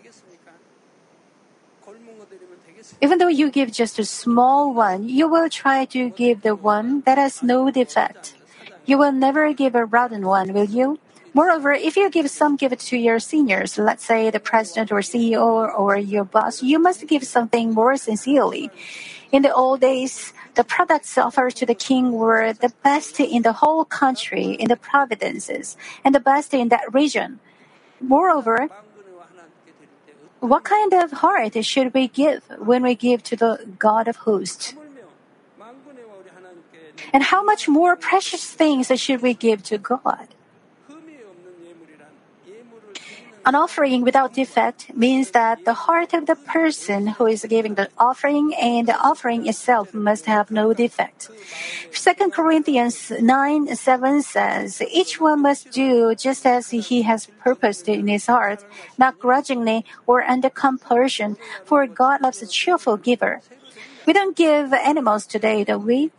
Even 3.02 3.18
though 3.18 3.28
you 3.28 3.52
give 3.52 3.72
just 3.72 4.00
a 4.00 4.06
small 4.06 4.74
one, 4.74 5.10
you 5.10 5.28
will 5.28 5.50
try 5.50 5.86
to 5.86 6.10
give 6.10 6.42
the 6.42 6.56
one 6.56 7.02
that 7.02 7.18
has 7.18 7.44
no 7.44 7.72
defect. 7.72 8.36
You 8.86 8.98
will 8.98 9.12
never 9.12 9.52
give 9.54 9.76
a 9.76 9.86
rotten 9.86 10.26
one, 10.26 10.54
will 10.54 10.68
you? 10.68 11.00
Moreover, 11.34 11.74
if 11.74 11.98
you 11.98 12.10
give 12.10 12.30
some 12.30 12.56
gift 12.56 12.80
to 12.88 12.98
your 12.98 13.20
seniors, 13.20 13.78
let's 13.78 14.06
say 14.06 14.30
the 14.30 14.40
president 14.40 14.92
or 14.92 15.00
CEO 15.00 15.42
or 15.74 15.98
your 15.98 16.24
boss, 16.24 16.62
you 16.62 16.78
must 16.78 17.08
give 17.08 17.24
something 17.24 17.74
more 17.74 17.98
sincerely. 17.98 18.70
In 19.32 19.42
the 19.42 19.54
old 19.54 19.82
days, 19.82 20.32
the 20.56 20.64
products 20.64 21.18
offered 21.18 21.56
to 21.58 21.66
the 21.66 21.74
king 21.74 22.12
were 22.14 22.54
the 22.54 22.72
best 22.84 23.20
in 23.20 23.42
the 23.42 23.54
whole 23.54 23.86
country, 23.86 24.54
in 24.54 24.68
the 24.68 24.76
provinces, 24.76 25.78
and 26.04 26.14
the 26.14 26.20
best 26.20 26.54
in 26.54 26.70
that 26.70 26.94
region. 26.94 27.40
Moreover, 28.00 28.70
what 30.40 30.64
kind 30.64 30.94
of 30.94 31.12
heart 31.24 31.56
should 31.66 31.94
we 31.94 32.08
give 32.08 32.44
when 32.60 32.84
we 32.84 32.96
give 32.96 33.24
to 33.24 33.36
the 33.36 33.66
God 33.80 34.08
of 34.08 34.18
hosts? 34.28 34.76
And 37.12 37.24
how 37.24 37.44
much 37.44 37.68
more 37.68 37.96
precious 37.96 38.44
things 38.52 38.92
should 39.00 39.22
we 39.22 39.34
give 39.34 39.64
to 39.64 39.78
God? 39.78 40.28
An 43.46 43.56
offering 43.56 44.04
without 44.04 44.34
defect 44.34 44.96
means 44.96 45.32
that 45.32 45.66
the 45.66 45.74
heart 45.74 46.14
of 46.14 46.28
the 46.28 46.36
person 46.36 47.08
who 47.08 47.28
is 47.28 47.44
giving 47.44 47.76
the 47.76 47.90
offering 47.98 48.56
and 48.56 48.88
the 48.88 48.96
offering 48.96 49.48
itself 49.48 49.94
must 49.94 50.26
have 50.28 50.50
no 50.50 50.74
defect. 50.74 51.30
2 51.92 52.30
Corinthians 52.32 53.12
9 53.12 53.76
7 53.76 54.22
says, 54.22 54.82
Each 54.90 55.20
one 55.20 55.42
must 55.42 55.72
do 55.72 56.16
just 56.16 56.46
as 56.46 56.70
he 56.70 57.02
has 57.02 57.28
purposed 57.44 57.90
in 57.90 58.08
his 58.08 58.28
heart, 58.28 58.64
not 58.98 59.20
grudgingly 59.20 59.84
or 60.08 60.24
under 60.24 60.50
compulsion, 60.50 61.36
for 61.66 61.86
God 61.86 62.22
loves 62.22 62.42
a 62.42 62.48
cheerful 62.48 62.96
giver. 62.96 63.42
We 64.06 64.14
don't 64.14 64.38
give 64.38 64.72
animals 64.72 65.28
today, 65.28 65.66
do 65.66 65.78
we? 65.78 66.12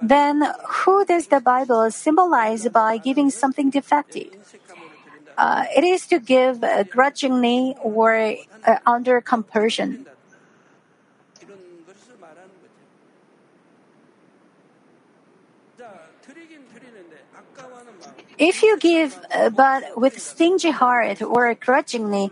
Then 0.00 0.42
who 0.66 1.04
does 1.04 1.26
the 1.26 1.40
Bible 1.40 1.90
symbolize 1.90 2.66
by 2.68 2.96
giving 2.96 3.28
something 3.28 3.68
defective? 3.68 4.32
uh, 5.40 5.64
it 5.74 5.84
is 5.84 6.06
to 6.06 6.20
give 6.20 6.60
grudgingly 6.90 7.74
or 7.80 8.36
uh, 8.66 8.76
under 8.84 9.20
compulsion. 9.22 10.04
If 18.36 18.62
you 18.62 18.78
give 18.78 19.18
uh, 19.32 19.48
but 19.50 19.96
with 19.96 20.20
stingy 20.20 20.70
heart 20.70 21.22
or 21.22 21.54
grudgingly, 21.54 22.30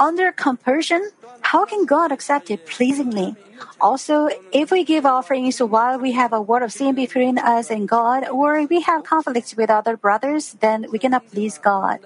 under 0.00 0.32
compulsion, 0.32 1.10
how 1.42 1.66
can 1.66 1.84
God 1.84 2.10
accept 2.10 2.50
it 2.50 2.64
pleasingly? 2.64 3.36
Also, 3.78 4.30
if 4.50 4.70
we 4.70 4.82
give 4.82 5.04
offerings 5.04 5.60
while 5.60 6.00
we 6.00 6.12
have 6.12 6.32
a 6.32 6.40
word 6.40 6.62
of 6.62 6.72
sin 6.72 6.94
between 6.94 7.36
us 7.36 7.70
and 7.70 7.86
God, 7.86 8.26
or 8.26 8.64
we 8.64 8.80
have 8.80 9.04
conflicts 9.04 9.54
with 9.54 9.68
other 9.68 9.98
brothers, 9.98 10.56
then 10.60 10.86
we 10.90 10.98
cannot 10.98 11.28
please 11.30 11.58
God. 11.58 12.00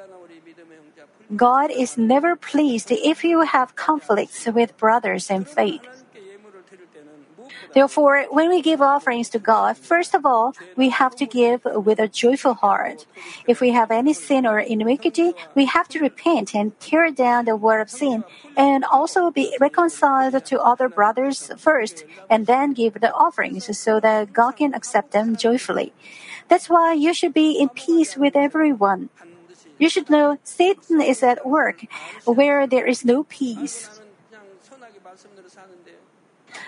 God 1.37 1.71
is 1.71 1.97
never 1.97 2.35
pleased 2.35 2.91
if 2.91 3.23
you 3.23 3.43
have 3.43 3.77
conflicts 3.77 4.45
with 4.47 4.77
brothers 4.77 5.31
in 5.31 5.45
faith. 5.45 6.04
Therefore, 7.75 8.25
when 8.31 8.49
we 8.51 8.63
give 8.63 8.81
offerings 8.81 9.29
to 9.31 9.41
God, 9.41 9.77
first 9.77 10.15
of 10.15 10.25
all, 10.25 10.55
we 10.77 10.91
have 10.91 11.17
to 11.17 11.27
give 11.27 11.65
with 11.65 11.99
a 11.99 12.07
joyful 12.07 12.55
heart. 12.55 13.05
If 13.49 13.61
we 13.61 13.71
have 13.71 13.91
any 13.91 14.15
sin 14.15 14.47
or 14.47 14.61
iniquity, 14.61 15.35
we 15.57 15.65
have 15.67 15.89
to 15.89 15.99
repent 15.99 16.55
and 16.55 16.79
tear 16.79 17.11
down 17.11 17.47
the 17.47 17.57
word 17.57 17.81
of 17.81 17.91
sin, 17.91 18.23
and 18.57 18.85
also 18.85 19.31
be 19.33 19.57
reconciled 19.61 20.45
to 20.45 20.61
other 20.61 20.89
brothers 20.89 21.51
first, 21.59 22.05
and 22.31 22.47
then 22.47 22.73
give 22.73 22.95
the 22.95 23.13
offerings 23.13 23.67
so 23.77 23.99
that 23.99 24.33
God 24.33 24.53
can 24.53 24.73
accept 24.73 25.11
them 25.11 25.35
joyfully. 25.35 25.93
That's 26.49 26.71
why 26.71 26.93
you 26.93 27.13
should 27.13 27.35
be 27.35 27.59
in 27.59 27.71
peace 27.71 28.17
with 28.17 28.37
everyone. 28.37 29.11
You 29.79 29.89
should 29.89 30.09
know 30.09 30.39
Satan 30.45 31.01
is 31.01 31.23
at 31.25 31.45
work 31.45 31.85
where 32.25 32.67
there 32.67 32.87
is 32.87 33.05
no 33.05 33.25
peace. 33.25 34.01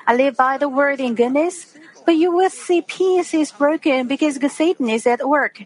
I 0.06 0.14
live 0.14 0.36
by 0.36 0.58
the 0.58 0.68
word 0.68 1.00
in 1.00 1.14
goodness, 1.14 1.76
but 2.04 2.16
you 2.16 2.30
will 2.32 2.50
see 2.50 2.80
peace 2.82 3.34
is 3.34 3.50
broken 3.50 4.06
because 4.06 4.38
Satan 4.52 4.88
is 4.88 5.06
at 5.06 5.26
work. 5.26 5.62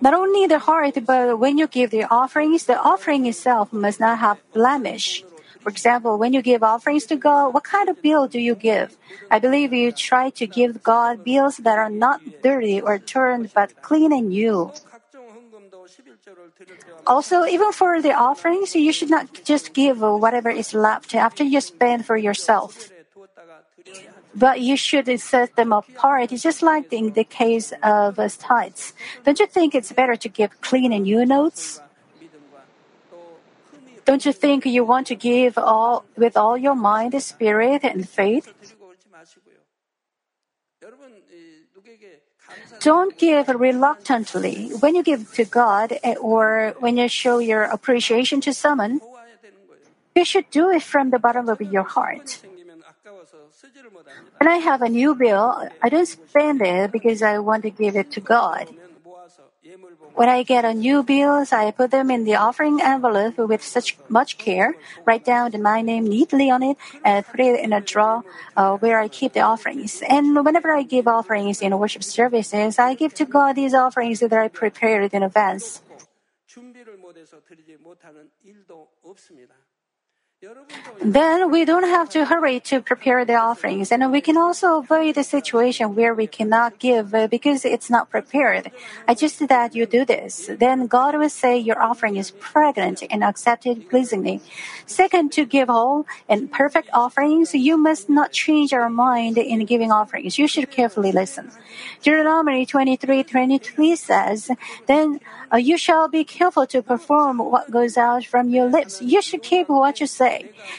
Not 0.00 0.14
only 0.14 0.46
the 0.46 0.58
heart, 0.58 0.98
but 1.06 1.38
when 1.38 1.56
you 1.56 1.66
give 1.66 1.90
the 1.90 2.04
offerings, 2.04 2.66
the 2.66 2.78
offering 2.78 3.24
itself 3.26 3.72
must 3.72 3.98
not 3.98 4.18
have 4.18 4.38
blemish. 4.52 5.24
For 5.60 5.70
example, 5.70 6.18
when 6.18 6.32
you 6.32 6.42
give 6.42 6.62
offerings 6.62 7.06
to 7.06 7.16
God, 7.16 7.54
what 7.54 7.64
kind 7.64 7.88
of 7.88 8.00
bill 8.02 8.28
do 8.28 8.38
you 8.38 8.54
give? 8.54 8.96
I 9.30 9.38
believe 9.38 9.72
you 9.72 9.90
try 9.92 10.30
to 10.30 10.46
give 10.46 10.82
God 10.82 11.24
bills 11.24 11.56
that 11.58 11.78
are 11.78 11.90
not 11.90 12.20
dirty 12.42 12.80
or 12.80 12.98
turned 12.98 13.52
but 13.54 13.80
clean 13.82 14.12
and 14.12 14.28
new. 14.28 14.70
Also, 17.06 17.44
even 17.44 17.72
for 17.72 18.02
the 18.02 18.12
offerings, 18.12 18.74
you 18.74 18.92
should 18.92 19.10
not 19.10 19.44
just 19.44 19.72
give 19.72 20.00
whatever 20.00 20.50
is 20.50 20.74
left 20.74 21.14
after 21.14 21.42
you 21.44 21.60
spend 21.60 22.04
for 22.04 22.16
yourself. 22.16 22.90
But 24.34 24.60
you 24.60 24.76
should 24.76 25.08
set 25.20 25.56
them 25.56 25.72
apart, 25.72 26.32
it's 26.32 26.42
just 26.42 26.62
like 26.62 26.92
in 26.92 27.12
the 27.14 27.24
case 27.24 27.72
of 27.82 28.18
uh, 28.18 28.28
tithes. 28.38 28.92
Don't 29.24 29.40
you 29.40 29.46
think 29.46 29.74
it's 29.74 29.92
better 29.92 30.16
to 30.16 30.28
give 30.28 30.60
clean 30.60 30.92
and 30.92 31.04
new 31.04 31.24
notes? 31.24 31.80
Don't 34.04 34.24
you 34.24 34.32
think 34.32 34.64
you 34.64 34.84
want 34.84 35.06
to 35.08 35.14
give 35.14 35.58
all 35.58 36.04
with 36.16 36.36
all 36.36 36.56
your 36.56 36.74
mind, 36.74 37.20
spirit, 37.22 37.84
and 37.84 38.08
faith? 38.08 38.52
Don't 42.80 43.16
give 43.18 43.48
reluctantly. 43.48 44.70
When 44.80 44.94
you 44.94 45.02
give 45.02 45.32
to 45.34 45.44
God 45.44 45.98
eh, 46.02 46.14
or 46.20 46.74
when 46.78 46.96
you 46.96 47.08
show 47.08 47.38
your 47.38 47.64
appreciation 47.64 48.40
to 48.42 48.54
someone, 48.54 49.00
you 50.14 50.24
should 50.24 50.50
do 50.50 50.70
it 50.70 50.82
from 50.82 51.10
the 51.10 51.18
bottom 51.18 51.48
of 51.48 51.60
your 51.60 51.82
heart. 51.82 52.40
When 54.38 54.48
I 54.48 54.58
have 54.58 54.82
a 54.82 54.88
new 54.88 55.14
bill, 55.14 55.68
I 55.82 55.88
don't 55.88 56.06
spend 56.06 56.62
it 56.62 56.92
because 56.92 57.22
I 57.22 57.38
want 57.38 57.62
to 57.62 57.70
give 57.70 57.96
it 57.96 58.10
to 58.12 58.20
God. 58.20 58.68
When 60.18 60.28
I 60.28 60.42
get 60.42 60.64
a 60.64 60.74
new 60.74 61.04
bills, 61.04 61.52
I 61.52 61.70
put 61.70 61.92
them 61.92 62.10
in 62.10 62.24
the 62.24 62.34
offering 62.34 62.82
envelope 62.82 63.38
with 63.38 63.62
such 63.62 63.96
much 64.08 64.36
care, 64.36 64.74
write 65.06 65.24
down 65.24 65.54
my 65.62 65.80
name 65.80 66.10
neatly 66.10 66.50
on 66.50 66.60
it, 66.64 66.76
and 67.04 67.24
put 67.24 67.38
it 67.38 67.60
in 67.60 67.72
a 67.72 67.80
drawer 67.80 68.24
uh, 68.56 68.74
where 68.78 68.98
I 68.98 69.06
keep 69.06 69.34
the 69.34 69.46
offerings. 69.46 70.02
And 70.02 70.34
whenever 70.44 70.74
I 70.74 70.82
give 70.82 71.06
offerings 71.06 71.62
in 71.62 71.70
worship 71.78 72.02
services, 72.02 72.80
I 72.80 72.94
give 72.94 73.14
to 73.14 73.26
God 73.26 73.54
these 73.54 73.74
offerings 73.74 74.18
that 74.18 74.32
I 74.32 74.48
prepared 74.48 75.14
in 75.14 75.22
advance. 75.22 75.82
Then 81.00 81.50
we 81.50 81.64
don't 81.64 81.82
have 81.82 82.10
to 82.10 82.24
hurry 82.24 82.60
to 82.70 82.80
prepare 82.80 83.24
the 83.24 83.34
offerings, 83.34 83.90
and 83.90 84.12
we 84.12 84.20
can 84.20 84.36
also 84.36 84.78
avoid 84.78 85.16
the 85.16 85.24
situation 85.24 85.96
where 85.96 86.14
we 86.14 86.28
cannot 86.28 86.78
give 86.78 87.10
because 87.28 87.64
it's 87.64 87.90
not 87.90 88.08
prepared. 88.08 88.70
I 89.08 89.14
just 89.14 89.48
that 89.48 89.74
you 89.74 89.84
do 89.84 90.04
this. 90.04 90.48
Then 90.60 90.86
God 90.86 91.18
will 91.18 91.28
say 91.28 91.58
your 91.58 91.82
offering 91.82 92.14
is 92.16 92.30
pregnant 92.30 93.02
and 93.10 93.24
accepted 93.24 93.90
pleasingly. 93.90 94.40
Second, 94.86 95.32
to 95.32 95.44
give 95.44 95.66
whole 95.68 96.06
and 96.28 96.52
perfect 96.52 96.88
offerings, 96.92 97.52
you 97.52 97.76
must 97.76 98.08
not 98.08 98.30
change 98.30 98.70
your 98.70 98.88
mind 98.88 99.38
in 99.38 99.64
giving 99.64 99.90
offerings. 99.90 100.38
You 100.38 100.46
should 100.46 100.70
carefully 100.70 101.10
listen. 101.10 101.50
Deuteronomy 102.02 102.64
23, 102.64 103.24
23 103.24 103.96
says, 103.96 104.50
Then 104.86 105.18
uh, 105.52 105.56
you 105.56 105.76
shall 105.78 106.08
be 106.08 106.24
careful 106.24 106.66
to 106.66 106.82
perform 106.82 107.38
what 107.38 107.70
goes 107.70 107.96
out 107.96 108.24
from 108.24 108.50
your 108.50 108.66
lips. 108.66 109.00
You 109.02 109.22
should 109.22 109.42
keep 109.42 109.68
what 109.68 110.00
you 110.00 110.06
say, 110.06 110.27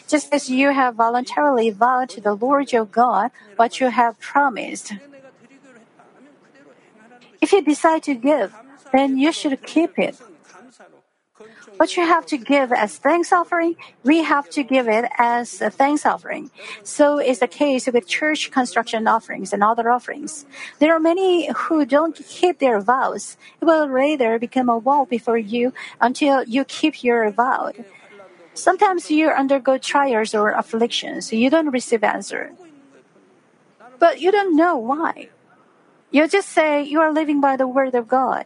just 0.07 0.33
as 0.33 0.49
you 0.49 0.71
have 0.71 0.95
voluntarily 0.95 1.69
vowed 1.69 2.09
to 2.09 2.21
the 2.21 2.33
Lord 2.33 2.71
your 2.71 2.85
God 2.85 3.31
what 3.55 3.79
you 3.79 3.87
have 3.89 4.19
promised. 4.19 4.93
If 7.41 7.51
you 7.51 7.61
decide 7.61 8.03
to 8.03 8.15
give, 8.15 8.53
then 8.91 9.17
you 9.17 9.31
should 9.31 9.61
keep 9.63 9.97
it. 9.97 10.15
What 11.77 11.95
you 11.95 12.03
have 12.05 12.25
to 12.27 12.37
give 12.37 12.73
as 12.73 12.97
thanks 12.97 13.31
offering, 13.31 13.77
we 14.03 14.23
have 14.23 14.49
to 14.51 14.63
give 14.63 14.89
it 14.89 15.05
as 15.17 15.61
a 15.61 15.69
thanks 15.69 16.05
offering. 16.05 16.51
So 16.83 17.19
is 17.19 17.39
the 17.39 17.47
case 17.47 17.87
with 17.87 18.07
church 18.07 18.51
construction 18.51 19.07
offerings 19.07 19.53
and 19.53 19.63
other 19.63 19.89
offerings. 19.89 20.45
There 20.79 20.93
are 20.93 20.99
many 20.99 21.49
who 21.55 21.85
don't 21.85 22.15
keep 22.27 22.59
their 22.59 22.81
vows. 22.81 23.37
It 23.61 23.65
will 23.65 23.87
rather 23.87 24.37
become 24.37 24.67
a 24.67 24.77
wall 24.77 25.05
before 25.05 25.37
you 25.37 25.71
until 26.01 26.43
you 26.43 26.65
keep 26.65 27.01
your 27.01 27.31
vow. 27.31 27.71
Sometimes 28.59 29.09
you 29.09 29.29
undergo 29.29 29.77
trials 29.77 30.35
or 30.35 30.51
afflictions. 30.51 31.31
You 31.31 31.49
don't 31.49 31.71
receive 31.71 32.03
answer. 32.03 32.51
But 33.97 34.19
you 34.19 34.31
don't 34.31 34.55
know 34.55 34.77
why. 34.77 35.29
You 36.11 36.27
just 36.27 36.49
say 36.49 36.83
you 36.83 36.99
are 36.99 37.13
living 37.13 37.39
by 37.39 37.55
the 37.55 37.67
word 37.67 37.95
of 37.95 38.07
God. 38.07 38.45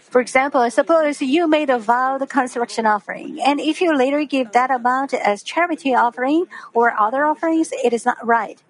For 0.00 0.20
example, 0.20 0.70
suppose 0.70 1.22
you 1.22 1.48
made 1.48 1.70
a 1.70 1.78
vow 1.78 2.18
the 2.18 2.26
construction 2.26 2.86
offering, 2.86 3.40
and 3.40 3.60
if 3.60 3.80
you 3.80 3.96
later 3.96 4.24
give 4.24 4.52
that 4.52 4.70
amount 4.70 5.14
as 5.14 5.42
charity 5.42 5.94
offering 5.94 6.46
or 6.72 6.92
other 6.98 7.24
offerings, 7.24 7.72
it 7.72 7.92
is 7.92 8.04
not 8.04 8.18
right. 8.24 8.62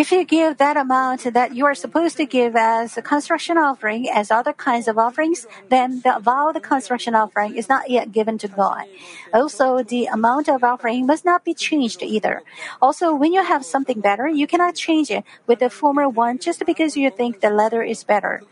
If 0.00 0.10
you 0.10 0.24
give 0.24 0.56
that 0.56 0.78
amount 0.78 1.24
that 1.34 1.54
you 1.54 1.66
are 1.66 1.74
supposed 1.74 2.16
to 2.16 2.24
give 2.24 2.56
as 2.56 2.96
a 2.96 3.02
construction 3.02 3.58
offering 3.58 4.08
as 4.08 4.30
other 4.30 4.54
kinds 4.54 4.88
of 4.88 4.96
offerings, 4.96 5.46
then 5.68 6.00
the 6.00 6.16
vowed 6.18 6.56
construction 6.62 7.14
offering 7.14 7.54
is 7.54 7.68
not 7.68 7.90
yet 7.90 8.10
given 8.10 8.38
to 8.38 8.48
God. 8.48 8.86
Also, 9.30 9.82
the 9.82 10.06
amount 10.06 10.48
of 10.48 10.64
offering 10.64 11.04
must 11.04 11.26
not 11.26 11.44
be 11.44 11.52
changed 11.52 12.02
either. 12.02 12.40
Also, 12.80 13.14
when 13.14 13.34
you 13.34 13.44
have 13.44 13.62
something 13.62 14.00
better, 14.00 14.26
you 14.26 14.46
cannot 14.46 14.74
change 14.74 15.10
it 15.10 15.22
with 15.46 15.58
the 15.58 15.68
former 15.68 16.08
one 16.08 16.38
just 16.38 16.64
because 16.64 16.96
you 16.96 17.10
think 17.10 17.40
the 17.40 17.50
latter 17.50 17.82
is 17.82 18.02
better. 18.02 18.42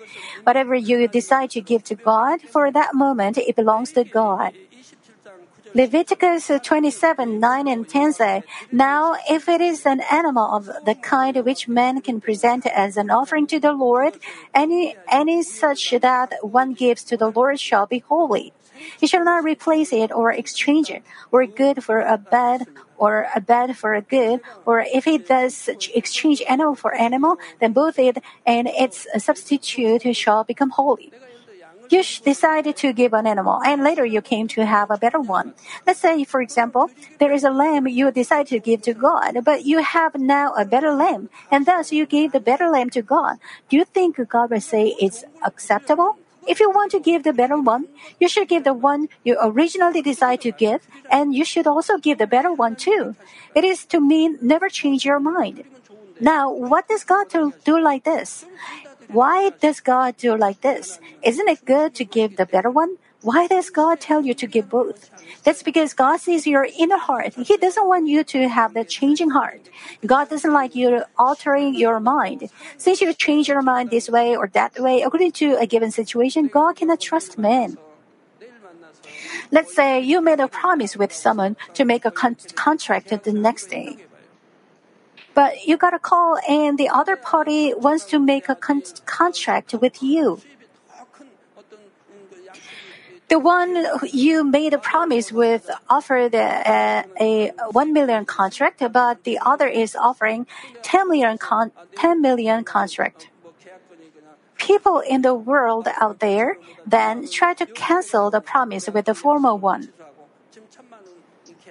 Whatever 0.44 0.74
you 0.74 1.08
decide 1.08 1.48
to 1.56 1.62
give 1.62 1.82
to 1.84 1.94
God, 1.94 2.42
for 2.42 2.70
that 2.70 2.94
moment, 2.94 3.38
it 3.38 3.56
belongs 3.56 3.92
to 3.92 4.04
God. 4.04 4.52
27장 5.74 5.74
9절 5.74 5.74
Leviticus 5.74 6.50
27, 6.62 7.40
9 7.40 7.68
and 7.68 7.88
10 7.88 8.12
say, 8.12 8.42
Now 8.72 9.16
if 9.28 9.48
it 9.48 9.61
is 9.61 9.85
an 9.87 10.00
animal 10.11 10.44
of 10.54 10.66
the 10.85 10.94
kind 10.94 11.37
which 11.44 11.68
man 11.68 12.00
can 12.00 12.20
present 12.20 12.66
as 12.66 12.96
an 12.96 13.11
offering 13.11 13.46
to 13.48 13.61
the 13.61 13.72
Lord, 13.72 14.18
any, 14.54 14.96
any 15.11 15.42
such 15.42 15.90
that 15.90 16.35
one 16.42 16.74
gives 16.74 17.04
to 17.04 17.16
the 17.16 17.31
Lord 17.31 17.61
shall 17.61 17.87
be 17.87 17.98
holy. 17.98 18.52
He 18.98 19.07
shall 19.07 19.24
not 19.24 19.44
replace 19.44 19.92
it 19.92 20.12
or 20.12 20.33
exchange 20.33 20.90
it, 20.90 21.02
or 21.33 21.44
good 21.46 21.83
for 21.83 22.00
a 22.00 22.16
bad, 22.16 22.66
or 22.96 23.26
a 23.35 23.40
bad 23.40 23.76
for 23.76 23.94
a 23.94 24.02
good, 24.02 24.40
or 24.66 24.81
if 24.81 25.04
he 25.04 25.18
does 25.18 25.68
exchange 25.94 26.42
animal 26.48 26.76
for 26.76 26.94
animal, 26.94 27.38
then 27.61 27.72
both 27.72 27.98
it 27.98 28.18
and 28.46 28.68
its 28.68 29.07
substitute 29.18 30.14
shall 30.16 30.44
become 30.44 30.70
holy. 30.70 31.12
You 31.90 32.03
decided 32.03 32.77
to 32.77 32.92
give 32.92 33.14
an 33.14 33.27
animal, 33.27 33.62
and 33.64 33.83
later 33.83 34.05
you 34.05 34.20
came 34.20 34.46
to 34.48 34.66
have 34.66 34.90
a 34.90 34.98
better 34.98 35.20
one. 35.20 35.55
Let's 35.87 36.01
say, 36.01 36.24
for 36.24 36.42
example, 36.42 36.90
there 37.18 37.33
is 37.33 37.44
a 37.44 37.51
lamb 37.51 37.88
you 37.88 38.11
decided 38.11 38.48
to 38.48 38.59
give 38.59 38.83
to 38.83 38.92
God, 38.92 39.44
but 39.44 39.64
you 39.64 39.79
have 39.83 40.14
now 40.14 40.53
a 40.53 40.64
better 40.64 40.92
lamb, 40.92 41.31
and 41.51 41.64
thus 41.64 41.92
you 41.92 42.05
gave 42.05 42.33
the 42.33 42.40
better 42.40 42.68
lamb 42.68 42.90
to 42.90 43.03
God. 43.03 43.38
Do 43.70 43.77
you 43.77 43.85
think 43.85 44.20
God 44.29 44.51
will 44.51 44.61
say 44.61 44.94
it's 45.01 45.24
acceptable? 45.42 46.18
If 46.46 46.61
you 46.61 46.70
want 46.70 46.92
to 46.92 47.01
give 47.01 47.24
the 47.24 47.33
better 47.33 47.61
one, 47.61 47.88
you 48.18 48.29
should 48.29 48.48
give 48.48 48.64
the 48.64 48.72
one 48.72 49.09
you 49.24 49.37
originally 49.40 50.03
decided 50.03 50.40
to 50.42 50.53
give, 50.53 50.87
and 51.11 51.35
you 51.35 51.44
should 51.44 51.66
also 51.66 51.98
give 51.98 52.18
the 52.18 52.27
better 52.27 52.53
one 52.53 52.77
too. 52.77 53.16
It 53.55 53.64
is 53.64 53.85
to 53.87 54.01
mean 54.01 54.38
never 54.40 54.68
change 54.68 55.05
your 55.05 55.20
mind. 55.20 55.64
Now, 56.20 56.51
what 56.51 56.88
does 56.88 57.05
God 57.05 57.29
do 57.64 57.81
like 57.81 58.05
this? 58.05 58.44
Why 59.09 59.51
does 59.61 59.81
God 59.81 60.16
do 60.16 60.37
like 60.37 60.61
this? 60.61 61.01
Isn't 61.23 61.49
it 61.49 61.64
good 61.64 61.94
to 61.94 62.05
give 62.05 62.37
the 62.37 62.47
better 62.47 62.71
one? 62.71 62.97
Why 63.23 63.47
does 63.49 63.71
God 63.71 64.01
tell 64.01 64.25
you 64.25 64.33
to 64.35 64.47
give 64.47 64.68
both? 64.68 65.11
That's 65.42 65.62
because 65.62 65.92
God 65.92 66.21
sees 66.21 66.47
your 66.47 66.68
inner 66.79 66.99
heart. 66.99 67.35
He 67.35 67.57
doesn't 67.57 67.87
want 67.87 68.07
you 68.07 68.23
to 68.25 68.49
have 68.49 68.75
that 68.75 68.88
changing 68.88 69.31
heart. 69.31 69.68
God 70.07 70.29
doesn't 70.29 70.53
like 70.53 70.77
you 70.77 71.03
altering 71.18 71.75
your 71.75 71.99
mind. 71.99 72.51
Since 72.77 73.01
you 73.01 73.12
change 73.12 73.49
your 73.49 73.62
mind 73.62 73.90
this 73.90 74.09
way 74.09 74.37
or 74.37 74.47
that 74.49 74.79
way, 74.79 75.03
according 75.03 75.33
to 75.33 75.57
a 75.59 75.66
given 75.66 75.90
situation, 75.90 76.47
God 76.47 76.77
cannot 76.77 77.01
trust 77.01 77.38
men. 77.38 77.79
Let's 79.51 79.75
say 79.75 80.01
you 80.01 80.21
made 80.21 80.40
a 80.40 80.49
promise 80.49 80.97
with 80.97 81.12
someone 81.12 81.57
to 81.75 81.85
make 81.85 82.05
a 82.05 82.11
con- 82.11 82.37
contract 82.55 83.09
the 83.09 83.33
next 83.33 83.66
day. 83.66 83.97
But 85.38 85.68
you 85.68 85.77
got 85.77 85.94
a 85.94 86.01
call 86.01 86.37
and 86.48 86.77
the 86.79 86.88
other 86.88 87.14
party 87.14 87.72
wants 87.72 88.05
to 88.07 88.18
make 88.18 88.48
a 88.48 88.57
con- 88.57 88.83
contract 89.07 89.72
with 89.72 90.03
you. 90.03 90.42
The 93.29 93.38
one 93.38 93.87
you 94.11 94.42
made 94.42 94.74
a 94.74 94.79
promise 94.79 95.31
with 95.31 95.70
offered 95.88 96.35
a, 96.35 97.05
a, 97.20 97.53
1 97.70 97.92
million 97.92 98.24
contract, 98.24 98.83
but 98.92 99.22
the 99.22 99.38
other 99.38 99.68
is 99.68 99.94
offering 99.94 100.48
10 100.83 101.09
million, 101.09 101.38
con- 101.38 101.70
10 101.94 102.20
million 102.20 102.64
contract. 102.64 103.29
People 104.57 104.98
in 104.98 105.22
the 105.22 105.35
world 105.35 105.87
out 106.01 106.18
there 106.18 106.59
then 106.85 107.31
try 107.31 107.55
to 107.55 107.64
cancel 107.64 108.29
the 108.29 108.40
promise 108.40 108.88
with 108.88 109.05
the 109.05 109.14
former 109.14 109.55
one 109.55 109.92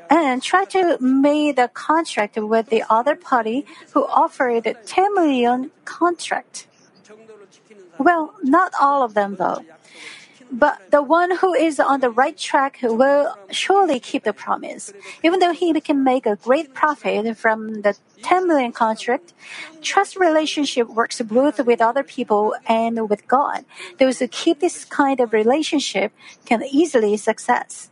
and 0.10 0.42
try 0.42 0.66
to 0.66 0.98
make 1.00 1.58
a 1.60 1.68
contract 1.68 2.38
with 2.38 2.70
the 2.70 2.84
other 2.90 3.16
party 3.16 3.66
who 3.94 4.06
offered 4.08 4.76
10 4.86 5.14
million 5.14 5.72
contract. 5.86 6.68
Well, 7.98 8.34
not 8.44 8.74
all 8.80 9.04
of 9.04 9.14
them 9.14 9.36
though. 9.36 9.64
But 10.50 10.92
the 10.92 11.02
one 11.02 11.38
who 11.38 11.54
is 11.54 11.80
on 11.80 12.00
the 12.00 12.10
right 12.10 12.38
track 12.38 12.80
will 12.82 13.36
surely 13.52 14.00
keep 14.00 14.24
the 14.24 14.32
promise. 14.32 14.94
Even 15.22 15.40
though 15.40 15.52
he 15.52 15.74
can 15.82 16.04
make 16.04 16.26
a 16.26 16.38
great 16.38 16.74
profit 16.74 17.38
from 17.38 17.82
the 17.82 17.98
10 18.24 18.48
million 18.48 18.72
contract, 18.72 19.34
trust 19.82 20.16
relationship 20.16 20.88
works 20.88 21.22
both 21.22 21.60
with 21.66 21.82
other 21.82 22.04
people 22.04 22.56
and 22.66 23.10
with 23.10 23.28
God. 23.28 23.66
Those 24.00 24.20
who 24.20 24.28
keep 24.30 24.62
this 24.62 24.86
kind 24.86 25.20
of 25.20 25.34
relationship 25.34 26.14
can 26.46 26.64
easily 26.64 27.18
success. 27.18 27.90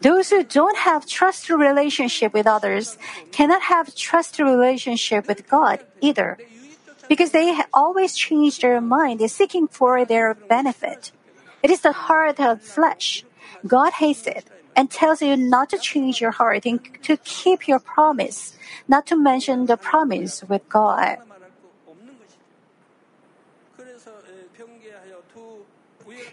Those 0.00 0.30
who 0.30 0.44
don't 0.44 0.78
have 0.78 1.06
trust 1.06 1.50
relationship 1.50 2.32
with 2.32 2.46
others 2.46 2.98
cannot 3.32 3.62
have 3.62 3.94
trust 3.94 4.38
relationship 4.38 5.26
with 5.26 5.48
God 5.48 5.84
either. 6.00 6.38
Because 7.08 7.32
they 7.32 7.58
always 7.72 8.14
change 8.16 8.60
their 8.60 8.80
mind 8.80 9.20
they 9.20 9.28
seeking 9.28 9.66
for 9.66 10.04
their 10.04 10.34
benefit. 10.34 11.10
It 11.62 11.70
is 11.70 11.80
the 11.80 11.92
heart 11.92 12.38
of 12.38 12.62
flesh. 12.62 13.24
God 13.66 13.92
hates 13.94 14.26
it 14.26 14.46
and 14.76 14.90
tells 14.90 15.20
you 15.20 15.36
not 15.36 15.70
to 15.70 15.78
change 15.78 16.20
your 16.20 16.30
heart 16.30 16.64
and 16.66 16.78
to 17.02 17.16
keep 17.16 17.66
your 17.66 17.80
promise, 17.80 18.56
not 18.86 19.06
to 19.06 19.16
mention 19.16 19.66
the 19.66 19.76
promise 19.76 20.44
with 20.44 20.68
God. 20.68 21.18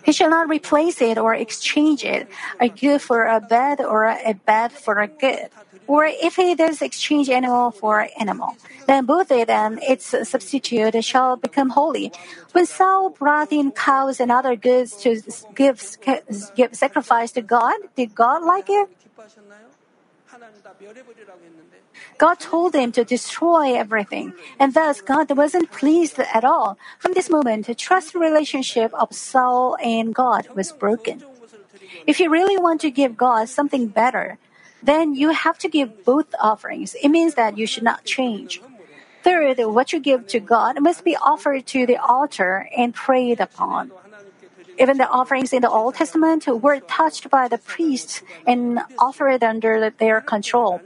He 0.03 0.11
shall 0.11 0.29
not 0.29 0.49
replace 0.49 1.01
it 1.01 1.17
or 1.17 1.33
exchange 1.33 2.03
it, 2.03 2.27
a 2.59 2.69
good 2.69 3.01
for 3.01 3.25
a 3.25 3.39
bad 3.39 3.81
or 3.81 4.05
a 4.05 4.33
bad 4.33 4.71
for 4.71 4.99
a 4.99 5.07
good. 5.07 5.49
Or 5.87 6.05
if 6.05 6.35
he 6.35 6.55
does 6.55 6.81
exchange 6.81 7.29
animal 7.29 7.71
for 7.71 8.07
animal, 8.19 8.57
then 8.87 9.05
both 9.05 9.29
it 9.31 9.49
and 9.49 9.79
its 9.83 10.15
substitute 10.27 11.03
shall 11.03 11.37
become 11.37 11.69
holy. 11.69 12.11
When 12.53 12.65
Saul 12.65 13.09
brought 13.09 13.51
in 13.51 13.71
cows 13.71 14.19
and 14.19 14.31
other 14.31 14.55
goods 14.55 14.97
to 15.03 15.21
give, 15.53 15.81
give 16.55 16.75
sacrifice 16.75 17.31
to 17.33 17.41
God, 17.41 17.75
did 17.95 18.15
God 18.15 18.43
like 18.43 18.65
it? 18.69 18.89
God 22.17 22.39
told 22.39 22.75
him 22.75 22.91
to 22.93 23.03
destroy 23.03 23.75
everything, 23.75 24.33
and 24.59 24.73
thus 24.73 25.01
God 25.01 25.31
wasn't 25.35 25.71
pleased 25.71 26.19
at 26.19 26.43
all. 26.43 26.77
From 26.99 27.13
this 27.13 27.29
moment, 27.29 27.67
the 27.67 27.75
trust 27.75 28.15
relationship 28.15 28.93
of 28.93 29.13
Saul 29.13 29.77
and 29.83 30.13
God 30.13 30.47
was 30.55 30.71
broken. 30.71 31.23
If 32.07 32.19
you 32.19 32.29
really 32.29 32.57
want 32.57 32.81
to 32.81 32.91
give 32.91 33.17
God 33.17 33.49
something 33.49 33.87
better, 33.87 34.37
then 34.83 35.15
you 35.15 35.31
have 35.31 35.57
to 35.59 35.69
give 35.69 36.05
both 36.05 36.33
offerings. 36.39 36.95
It 37.01 37.09
means 37.09 37.35
that 37.35 37.57
you 37.57 37.65
should 37.65 37.83
not 37.83 38.05
change. 38.05 38.61
Third, 39.23 39.57
what 39.57 39.91
you 39.91 39.99
give 39.99 40.27
to 40.27 40.39
God 40.39 40.79
must 40.81 41.03
be 41.03 41.17
offered 41.17 41.65
to 41.73 41.87
the 41.87 41.97
altar 41.97 42.69
and 42.77 42.93
prayed 42.93 43.39
upon. 43.39 43.91
Even 44.77 44.97
the 44.97 45.07
offerings 45.07 45.53
in 45.53 45.61
the 45.61 45.69
Old 45.69 45.95
Testament 45.95 46.47
were 46.47 46.79
touched 46.81 47.29
by 47.29 47.47
the 47.47 47.57
priests 47.57 48.21
and 48.45 48.79
offered 48.99 49.43
under 49.43 49.89
their 49.89 50.21
control. 50.21 50.81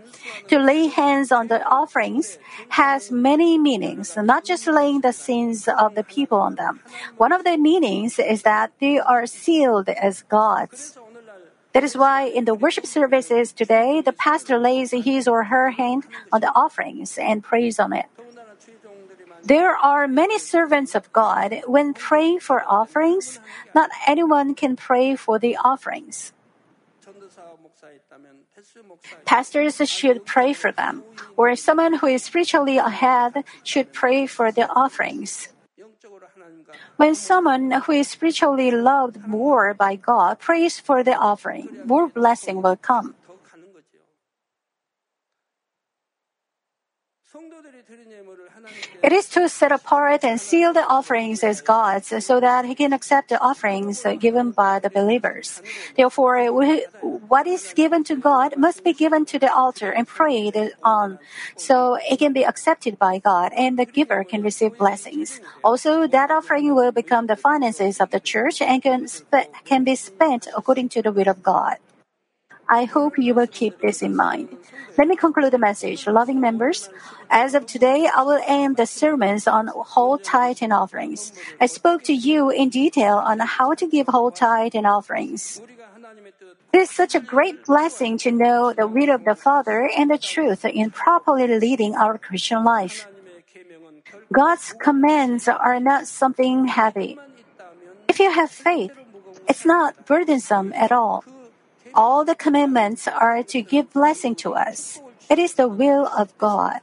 To 0.50 0.60
lay 0.60 0.88
hands 0.88 1.32
on 1.32 1.48
the 1.48 1.66
offerings 1.66 2.38
has 2.70 3.12
many 3.12 3.58
meanings, 3.58 4.16
not 4.16 4.46
just 4.46 4.68
laying 4.68 5.02
the 5.02 5.14
sins 5.14 5.68
of 5.68 5.96
the 5.96 6.04
people 6.04 6.40
on 6.40 6.56
them. 6.56 6.82
One 7.18 7.32
of 7.32 7.44
the 7.44 7.58
meanings 7.58 8.20
is 8.20 8.44
that 8.44 8.72
they 8.80 9.00
are 9.00 9.26
sealed 9.26 9.90
as 9.90 10.24
God's. 10.24 10.98
That 11.74 11.84
is 11.84 11.96
why 11.96 12.24
in 12.24 12.46
the 12.46 12.56
worship 12.56 12.86
services 12.86 13.54
today, 13.54 14.02
the 14.02 14.14
pastor 14.14 14.58
lays 14.58 14.92
his 14.92 15.28
or 15.28 15.46
her 15.46 15.70
hand 15.70 16.06
on 16.32 16.42
the 16.42 16.52
offerings 16.56 17.18
and 17.18 17.44
prays 17.44 17.80
on 17.80 17.94
it. 17.94 18.06
There 19.44 19.76
are 19.76 20.08
many 20.08 20.40
servants 20.40 20.96
of 20.96 21.12
God 21.14 21.62
when 21.66 21.94
praying 21.94 22.40
for 22.42 22.64
offerings. 22.68 23.40
Not 23.74 23.90
anyone 24.08 24.56
can 24.56 24.76
pray 24.76 25.16
for 25.16 25.40
the 25.40 25.58
offerings. 25.58 26.34
Pastors 29.26 29.82
should 29.90 30.26
pray 30.26 30.54
for 30.54 30.72
them, 30.72 31.04
or 31.38 31.56
someone 31.56 31.96
who 31.96 32.08
is 32.08 32.24
spiritually 32.24 32.78
ahead 32.78 33.44
should 33.64 33.94
pray 33.94 34.28
for 34.28 34.52
the 34.52 34.70
offerings. 34.70 35.50
When 36.98 37.16
someone 37.16 37.72
who 37.72 37.94
is 37.94 38.10
spiritually 38.10 38.72
loved 38.72 39.26
more 39.28 39.74
by 39.74 39.96
God 39.96 40.40
prays 40.40 40.80
for 40.80 41.04
the 41.04 41.16
offering, 41.16 41.70
more 41.86 42.08
blessing 42.08 42.62
will 42.62 42.76
come. 42.76 43.16
It 49.04 49.14
is 49.14 49.30
to 49.30 49.48
set 49.48 49.72
apart 49.72 50.24
and 50.24 50.42
seal 50.42 50.74
the 50.74 50.84
offerings 50.84 51.44
as 51.44 51.62
God's 51.62 52.26
so 52.26 52.40
that 52.40 52.66
He 52.66 52.74
can 52.74 52.92
accept 52.92 53.30
the 53.30 53.40
offerings 53.40 54.04
given 54.20 54.50
by 54.52 54.80
the 54.80 54.90
believers. 54.90 55.62
Therefore, 55.96 56.48
what 56.50 57.46
is 57.46 57.74
given 57.74 58.04
to 58.06 58.16
God 58.16 58.58
must 58.58 58.84
be 58.84 58.94
given 58.94 59.26
to 59.26 59.38
the 59.38 59.54
altar 59.54 59.92
and 59.92 60.08
prayed 60.08 60.58
on 60.84 61.20
so 61.56 62.00
it 62.10 62.18
can 62.18 62.34
be 62.34 62.44
accepted 62.44 62.98
by 62.98 63.20
God 63.20 63.52
and 63.56 63.78
the 63.78 63.86
giver 63.86 64.24
can 64.24 64.42
receive 64.42 64.78
blessings. 64.78 65.40
Also, 65.64 66.08
that 66.08 66.32
offering 66.32 66.74
will 66.74 66.92
become 66.92 67.28
the 67.28 67.36
finances 67.36 68.02
of 68.02 68.10
the 68.10 68.20
church 68.20 68.60
and 68.60 68.82
can, 68.82 69.08
can 69.66 69.84
be 69.84 69.96
spent 69.96 70.48
according 70.58 70.90
to 70.90 71.02
the 71.04 71.12
will 71.12 71.30
of 71.30 71.44
God. 71.44 71.78
I 72.70 72.86
hope 72.86 73.18
you 73.18 73.34
will 73.34 73.48
keep 73.48 73.82
this 73.82 74.02
in 74.02 74.16
mind. 74.16 74.56
Let 74.98 75.08
me 75.08 75.16
conclude 75.16 75.52
the 75.52 75.58
message. 75.58 76.06
Loving 76.06 76.40
members, 76.40 76.90
as 77.30 77.56
of 77.56 77.66
today, 77.66 78.08
I 78.08 78.22
will 78.22 78.42
end 78.46 78.78
the 78.78 78.86
sermons 78.86 79.48
on 79.48 79.68
whole 79.74 80.18
tithe 80.18 80.60
and 80.62 80.72
offerings. 80.72 81.34
I 81.60 81.66
spoke 81.66 82.04
to 82.04 82.14
you 82.14 82.50
in 82.52 82.70
detail 82.70 83.18
on 83.18 83.40
how 83.40 83.74
to 83.74 83.88
give 83.88 84.08
whole 84.08 84.30
tithe 84.30 84.76
and 84.76 84.86
offerings. 84.86 85.62
It 86.72 86.78
is 86.78 86.92
such 86.92 87.16
a 87.16 87.20
great 87.20 87.66
blessing 87.66 88.20
to 88.20 88.32
know 88.32 88.72
the 88.72 88.86
will 88.86 89.10
of 89.10 89.26
the 89.26 89.34
Father 89.34 89.90
and 89.98 90.12
the 90.12 90.20
truth 90.20 90.64
in 90.64 90.92
properly 90.92 91.48
leading 91.48 91.96
our 91.96 92.20
Christian 92.20 92.64
life. 92.64 93.08
God's 94.32 94.74
commands 94.74 95.48
are 95.48 95.80
not 95.80 96.06
something 96.06 96.68
heavy. 96.68 97.18
If 98.08 98.20
you 98.20 98.30
have 98.30 98.52
faith, 98.52 98.92
it's 99.48 99.66
not 99.66 100.06
burdensome 100.06 100.74
at 100.74 100.92
all 100.92 101.24
all 101.94 102.26
the 102.26 102.36
commandments 102.36 103.08
are 103.08 103.44
to 103.44 103.62
give 103.62 103.94
blessing 103.94 104.36
to 104.36 104.54
us. 104.54 105.00
It 105.30 105.40
is 105.40 105.54
the 105.54 105.68
will 105.68 106.08
of 106.08 106.36
God. 106.38 106.82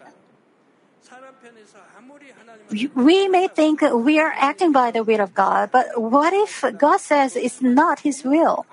We 2.95 3.29
may 3.29 3.49
think 3.49 3.81
we 3.83 4.19
are 4.19 4.35
acting 4.37 4.73
by 4.73 4.91
the 4.91 5.05
will 5.05 5.21
of 5.21 5.35
God, 5.35 5.71
but 5.71 6.01
what 6.01 6.33
if 6.33 6.65
God 6.77 6.99
says 6.99 7.37
it's 7.37 7.63
not 7.63 8.01
His 8.01 8.25
will? 8.25 8.67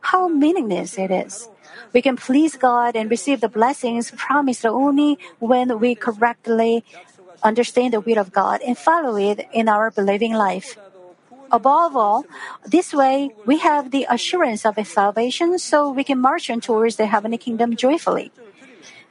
How 0.00 0.28
meaningless 0.28 0.98
it 0.98 1.10
is. 1.10 1.48
We 1.92 2.02
can 2.02 2.16
please 2.16 2.56
God 2.56 2.96
and 2.96 3.10
receive 3.10 3.40
the 3.40 3.48
blessings 3.48 4.10
promised 4.12 4.64
only 4.64 5.18
when 5.38 5.78
we 5.78 5.94
correctly 5.94 6.84
understand 7.42 7.92
the 7.92 8.00
will 8.00 8.18
of 8.18 8.32
God 8.32 8.62
and 8.62 8.78
follow 8.78 9.16
it 9.16 9.46
in 9.52 9.68
our 9.68 9.90
believing 9.90 10.32
life. 10.32 10.78
Above 11.52 11.94
all, 11.94 12.24
this 12.66 12.94
way 12.94 13.30
we 13.44 13.58
have 13.58 13.90
the 13.90 14.06
assurance 14.08 14.64
of 14.64 14.74
salvation 14.86 15.58
so 15.58 15.90
we 15.90 16.02
can 16.02 16.18
march 16.18 16.48
on 16.48 16.60
towards 16.60 16.96
the 16.96 17.06
heavenly 17.06 17.36
kingdom 17.36 17.76
joyfully. 17.76 18.32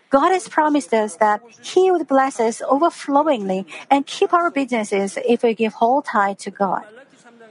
God 0.10 0.34
has 0.34 0.50
promised 0.50 0.94
us 0.94 1.16
that 1.18 1.40
He 1.62 1.90
would 1.92 2.08
bless 2.08 2.40
us 2.40 2.62
overflowingly 2.68 3.66
and 3.90 4.06
keep 4.06 4.34
our 4.34 4.50
businesses 4.52 5.18
if 5.24 5.44
we 5.44 5.54
give 5.54 5.74
whole 5.74 6.02
tithe 6.02 6.40
to 6.40 6.52
God. 6.52 6.84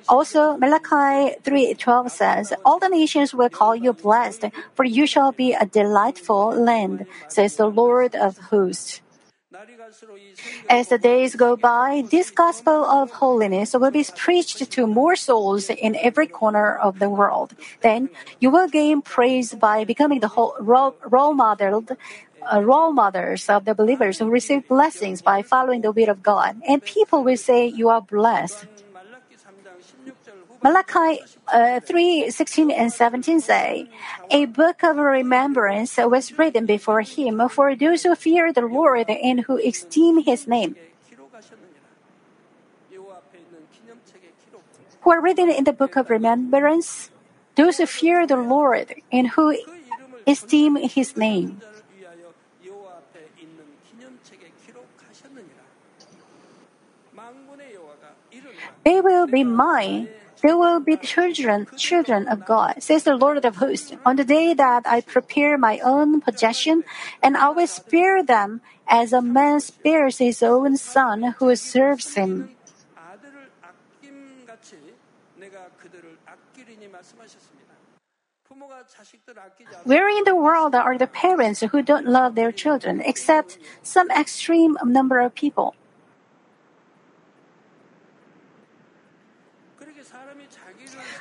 Also, 0.08 0.58
Malachi 0.58 1.38
3:12 1.46 2.10
says, 2.10 2.52
"All 2.64 2.78
the 2.78 2.90
nations 2.90 3.32
will 3.32 3.48
call 3.48 3.74
you 3.76 3.92
blessed, 3.94 4.50
for 4.74 4.84
you 4.84 5.06
shall 5.06 5.30
be 5.30 5.54
a 5.54 5.64
delightful 5.64 6.50
land," 6.50 7.06
says 7.28 7.56
the 7.56 7.70
Lord 7.70 8.14
of 8.14 8.50
hosts. 8.50 9.00
As 10.68 10.88
the 10.88 10.98
days 10.98 11.34
go 11.34 11.56
by, 11.56 12.04
this 12.10 12.30
gospel 12.30 12.84
of 12.84 13.10
holiness 13.10 13.74
will 13.74 13.90
be 13.90 14.06
preached 14.16 14.70
to 14.70 14.86
more 14.86 15.16
souls 15.16 15.68
in 15.68 15.96
every 15.96 16.26
corner 16.26 16.76
of 16.76 16.98
the 16.98 17.10
world. 17.10 17.54
Then 17.82 18.10
you 18.38 18.50
will 18.50 18.68
gain 18.68 19.02
praise 19.02 19.54
by 19.54 19.84
becoming 19.84 20.20
the 20.20 20.28
whole, 20.28 20.54
role, 20.60 20.96
role 21.04 21.34
model 21.34 21.84
uh, 22.40 22.62
role 22.62 22.92
models 22.92 23.48
of 23.48 23.64
the 23.64 23.74
believers 23.74 24.18
who 24.18 24.30
receive 24.30 24.66
blessings 24.66 25.20
by 25.20 25.42
following 25.42 25.82
the 25.82 25.92
will 25.92 26.08
of 26.08 26.22
God, 26.22 26.56
and 26.66 26.82
people 26.82 27.22
will 27.22 27.36
say, 27.36 27.66
You 27.66 27.90
are 27.90 28.00
blessed. 28.00 28.66
Malachi 30.62 31.22
uh, 31.48 31.80
3 31.80 32.30
16 32.30 32.70
and 32.70 32.92
17 32.92 33.40
say, 33.40 33.88
A 34.30 34.44
book 34.44 34.82
of 34.82 34.96
remembrance 34.96 35.96
was 35.96 36.36
written 36.36 36.66
before 36.66 37.00
him 37.00 37.40
for 37.48 37.74
those 37.74 38.02
who 38.02 38.14
fear 38.14 38.52
the 38.52 38.66
Lord 38.66 39.08
and 39.08 39.40
who 39.40 39.56
esteem 39.56 40.22
his 40.22 40.46
name. 40.46 40.76
Who 45.00 45.10
are 45.10 45.22
written 45.22 45.48
in 45.48 45.64
the 45.64 45.72
book 45.72 45.96
of 45.96 46.10
remembrance? 46.10 47.10
Those 47.56 47.78
who 47.78 47.86
fear 47.86 48.26
the 48.26 48.36
Lord 48.36 48.94
and 49.10 49.28
who 49.28 49.56
esteem 50.26 50.76
his 50.76 51.16
name. 51.16 51.62
They 58.84 59.00
will 59.00 59.26
be 59.26 59.44
mine 59.44 60.08
they 60.42 60.54
will 60.54 60.80
be 60.80 60.96
children, 60.96 61.66
children 61.76 62.26
of 62.28 62.46
God, 62.46 62.82
says 62.82 63.04
the 63.04 63.16
Lord 63.16 63.44
of 63.44 63.56
hosts, 63.56 63.92
on 64.06 64.16
the 64.16 64.24
day 64.24 64.54
that 64.54 64.86
I 64.86 65.00
prepare 65.02 65.58
my 65.58 65.78
own 65.80 66.20
possession, 66.20 66.84
and 67.22 67.36
I 67.36 67.50
will 67.50 67.66
spare 67.66 68.22
them 68.22 68.60
as 68.88 69.12
a 69.12 69.20
man 69.20 69.60
spares 69.60 70.18
his 70.18 70.42
own 70.42 70.76
son 70.76 71.34
who 71.38 71.54
serves 71.56 72.14
him. 72.14 72.56
Where 79.84 80.08
in 80.08 80.24
the 80.24 80.34
world 80.34 80.74
are 80.74 80.98
the 80.98 81.06
parents 81.06 81.60
who 81.60 81.82
don't 81.82 82.06
love 82.06 82.34
their 82.34 82.52
children, 82.52 83.00
except 83.00 83.58
some 83.82 84.10
extreme 84.10 84.76
number 84.84 85.20
of 85.20 85.34
people? 85.34 85.74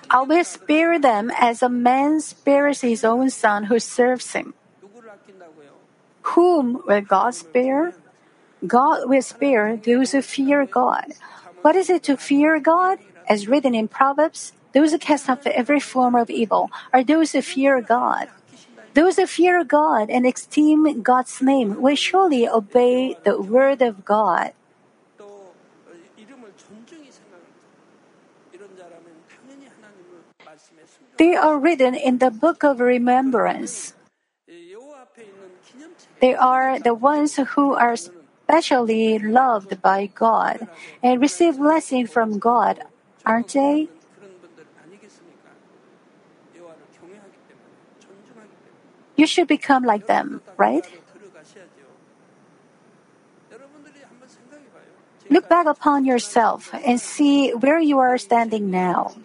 I 0.10 0.22
will 0.22 0.44
spare 0.44 1.00
them 1.00 1.32
as 1.38 1.62
a 1.62 1.70
man 1.70 2.20
spares 2.22 2.82
his 2.82 3.04
own 3.04 3.30
son 3.30 3.66
who 3.66 3.80
serves 3.80 4.34
him. 4.34 4.54
Whom 6.34 6.82
will 6.86 7.02
God 7.02 7.36
spare? 7.36 7.94
God 8.66 9.10
will 9.10 9.22
spare 9.22 9.78
those 9.78 10.12
who 10.12 10.22
fear 10.22 10.66
God. 10.66 11.14
What 11.62 11.76
is 11.76 11.90
it 11.90 12.04
to 12.04 12.18
fear 12.18 12.60
God? 12.60 13.00
As 13.28 13.48
written 13.48 13.76
in 13.76 13.88
Proverbs, 13.88 14.54
those 14.74 14.92
who 14.92 14.98
cast 14.98 15.30
off 15.30 15.46
every 15.46 15.80
form 15.80 16.16
of 16.16 16.30
evil 16.30 16.72
are 16.92 17.04
those 17.04 17.32
who 17.32 17.42
fear 17.42 17.82
God. 17.82 18.28
Those 18.94 19.18
who 19.18 19.28
fear 19.28 19.64
God 19.64 20.10
and 20.10 20.26
esteem 20.26 21.02
God's 21.02 21.42
name 21.42 21.82
will 21.82 21.96
surely 21.96 22.50
obey 22.50 23.16
the 23.24 23.40
word 23.40 23.82
of 23.82 24.04
God. 24.04 24.52
They 31.20 31.36
are 31.36 31.60
written 31.60 31.96
in 31.96 32.20
the 32.24 32.32
book 32.32 32.64
of 32.64 32.80
remembrance. 32.80 33.94
They 36.22 36.34
are 36.34 36.80
the 36.80 36.96
ones 36.96 37.36
who 37.36 37.76
are 37.76 38.00
specially 38.00 39.20
loved 39.20 39.82
by 39.82 40.08
God 40.08 40.68
and 41.04 41.20
receive 41.20 41.60
blessing 41.60 42.08
from 42.08 42.40
God, 42.40 42.88
aren't 43.26 43.52
they? 43.52 43.90
You 49.18 49.28
should 49.28 49.52
become 49.52 49.84
like 49.84 50.08
them, 50.08 50.42
right? 50.56 50.88
Look 55.30 55.50
back 55.50 55.68
upon 55.68 56.06
yourself 56.06 56.72
and 56.74 57.00
see 57.00 57.52
where 57.52 57.80
you 57.80 58.00
are 58.00 58.18
standing 58.18 58.72
now. 58.72 59.20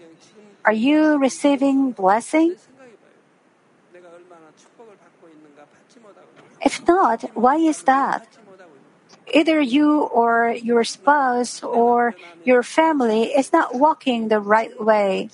Are 0.65 0.73
you 0.73 1.19
receiving 1.19 1.93
blessing? 1.93 2.57
If 6.65 6.87
not, 6.89 7.23
why 7.35 7.57
is 7.57 7.83
that? 7.83 8.27
Either 9.33 9.61
you 9.61 10.03
or 10.03 10.51
your 10.51 10.85
spouse 10.85 11.62
or 11.62 12.15
your 12.45 12.62
family 12.62 13.25
is 13.25 13.53
not 13.53 13.75
walking 13.75 14.29
the 14.29 14.41
right 14.41 14.73
way. 14.81 15.29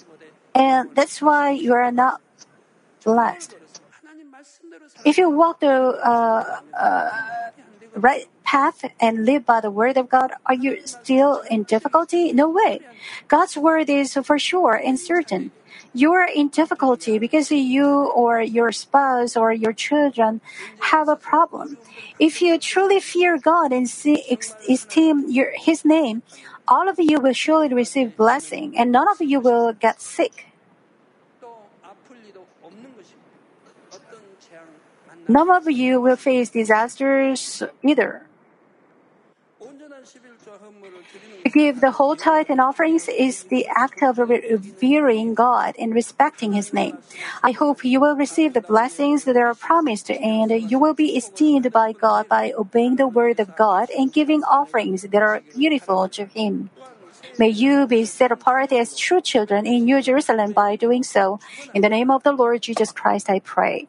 And 0.54 0.90
that's 0.94 1.22
why 1.22 1.50
you 1.50 1.74
are 1.74 1.92
not 1.92 2.20
blessed. 3.04 3.54
If 5.04 5.18
you 5.18 5.30
walk 5.30 5.60
the 5.60 5.70
uh, 5.70 6.60
uh, 6.74 7.10
right 7.94 8.26
path 8.50 8.82
and 8.98 9.24
live 9.24 9.46
by 9.46 9.60
the 9.60 9.70
word 9.70 9.96
of 9.96 10.08
God, 10.08 10.32
are 10.46 10.58
you 10.58 10.82
still 10.84 11.46
in 11.48 11.62
difficulty? 11.62 12.32
No 12.32 12.50
way. 12.50 12.82
God's 13.28 13.56
word 13.56 13.88
is 13.88 14.18
for 14.26 14.40
sure 14.40 14.74
and 14.74 14.98
certain. 14.98 15.52
You're 15.94 16.26
in 16.26 16.48
difficulty 16.48 17.22
because 17.22 17.52
you 17.52 17.86
or 18.10 18.42
your 18.42 18.72
spouse 18.72 19.36
or 19.36 19.52
your 19.52 19.72
children 19.72 20.40
have 20.90 21.06
a 21.08 21.14
problem. 21.14 21.78
If 22.18 22.42
you 22.42 22.58
truly 22.58 22.98
fear 22.98 23.38
God 23.38 23.70
and 23.70 23.88
see, 23.88 24.18
esteem 24.68 25.30
your, 25.30 25.54
His 25.54 25.84
name, 25.84 26.22
all 26.66 26.88
of 26.90 26.98
you 26.98 27.20
will 27.22 27.34
surely 27.34 27.70
receive 27.70 28.16
blessing 28.16 28.74
and 28.76 28.90
none 28.90 29.06
of 29.06 29.22
you 29.22 29.38
will 29.38 29.72
get 29.74 30.02
sick. 30.02 30.50
None 35.28 35.50
of 35.50 35.70
you 35.70 36.00
will 36.00 36.16
face 36.18 36.50
disasters 36.50 37.62
either. 37.86 38.26
To 41.44 41.50
give 41.50 41.80
the 41.80 41.90
whole 41.90 42.16
tithe 42.16 42.48
and 42.48 42.60
offerings 42.60 43.08
is 43.08 43.44
the 43.44 43.66
act 43.68 44.02
of 44.02 44.18
revering 44.18 45.34
God 45.34 45.74
and 45.78 45.94
respecting 45.94 46.52
His 46.52 46.72
name. 46.72 46.98
I 47.42 47.52
hope 47.52 47.84
you 47.84 48.00
will 48.00 48.16
receive 48.16 48.54
the 48.54 48.60
blessings 48.60 49.24
that 49.24 49.36
are 49.36 49.54
promised 49.54 50.10
and 50.10 50.50
you 50.70 50.78
will 50.78 50.94
be 50.94 51.16
esteemed 51.16 51.72
by 51.72 51.92
God 51.92 52.28
by 52.28 52.52
obeying 52.56 52.96
the 52.96 53.08
word 53.08 53.40
of 53.40 53.56
God 53.56 53.90
and 53.90 54.12
giving 54.12 54.42
offerings 54.44 55.02
that 55.02 55.22
are 55.22 55.42
beautiful 55.54 56.08
to 56.10 56.24
Him. 56.26 56.70
May 57.38 57.48
you 57.48 57.86
be 57.86 58.04
set 58.04 58.32
apart 58.32 58.72
as 58.72 58.96
true 58.96 59.20
children 59.20 59.66
in 59.66 59.84
New 59.84 60.02
Jerusalem 60.02 60.52
by 60.52 60.76
doing 60.76 61.02
so. 61.02 61.40
In 61.74 61.82
the 61.82 61.88
name 61.88 62.10
of 62.10 62.22
the 62.22 62.32
Lord 62.32 62.62
Jesus 62.62 62.92
Christ, 62.92 63.30
I 63.30 63.40
pray. 63.40 63.88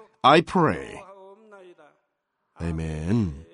I 0.23 0.41
pray. 0.41 1.03
Amen. 2.61 3.45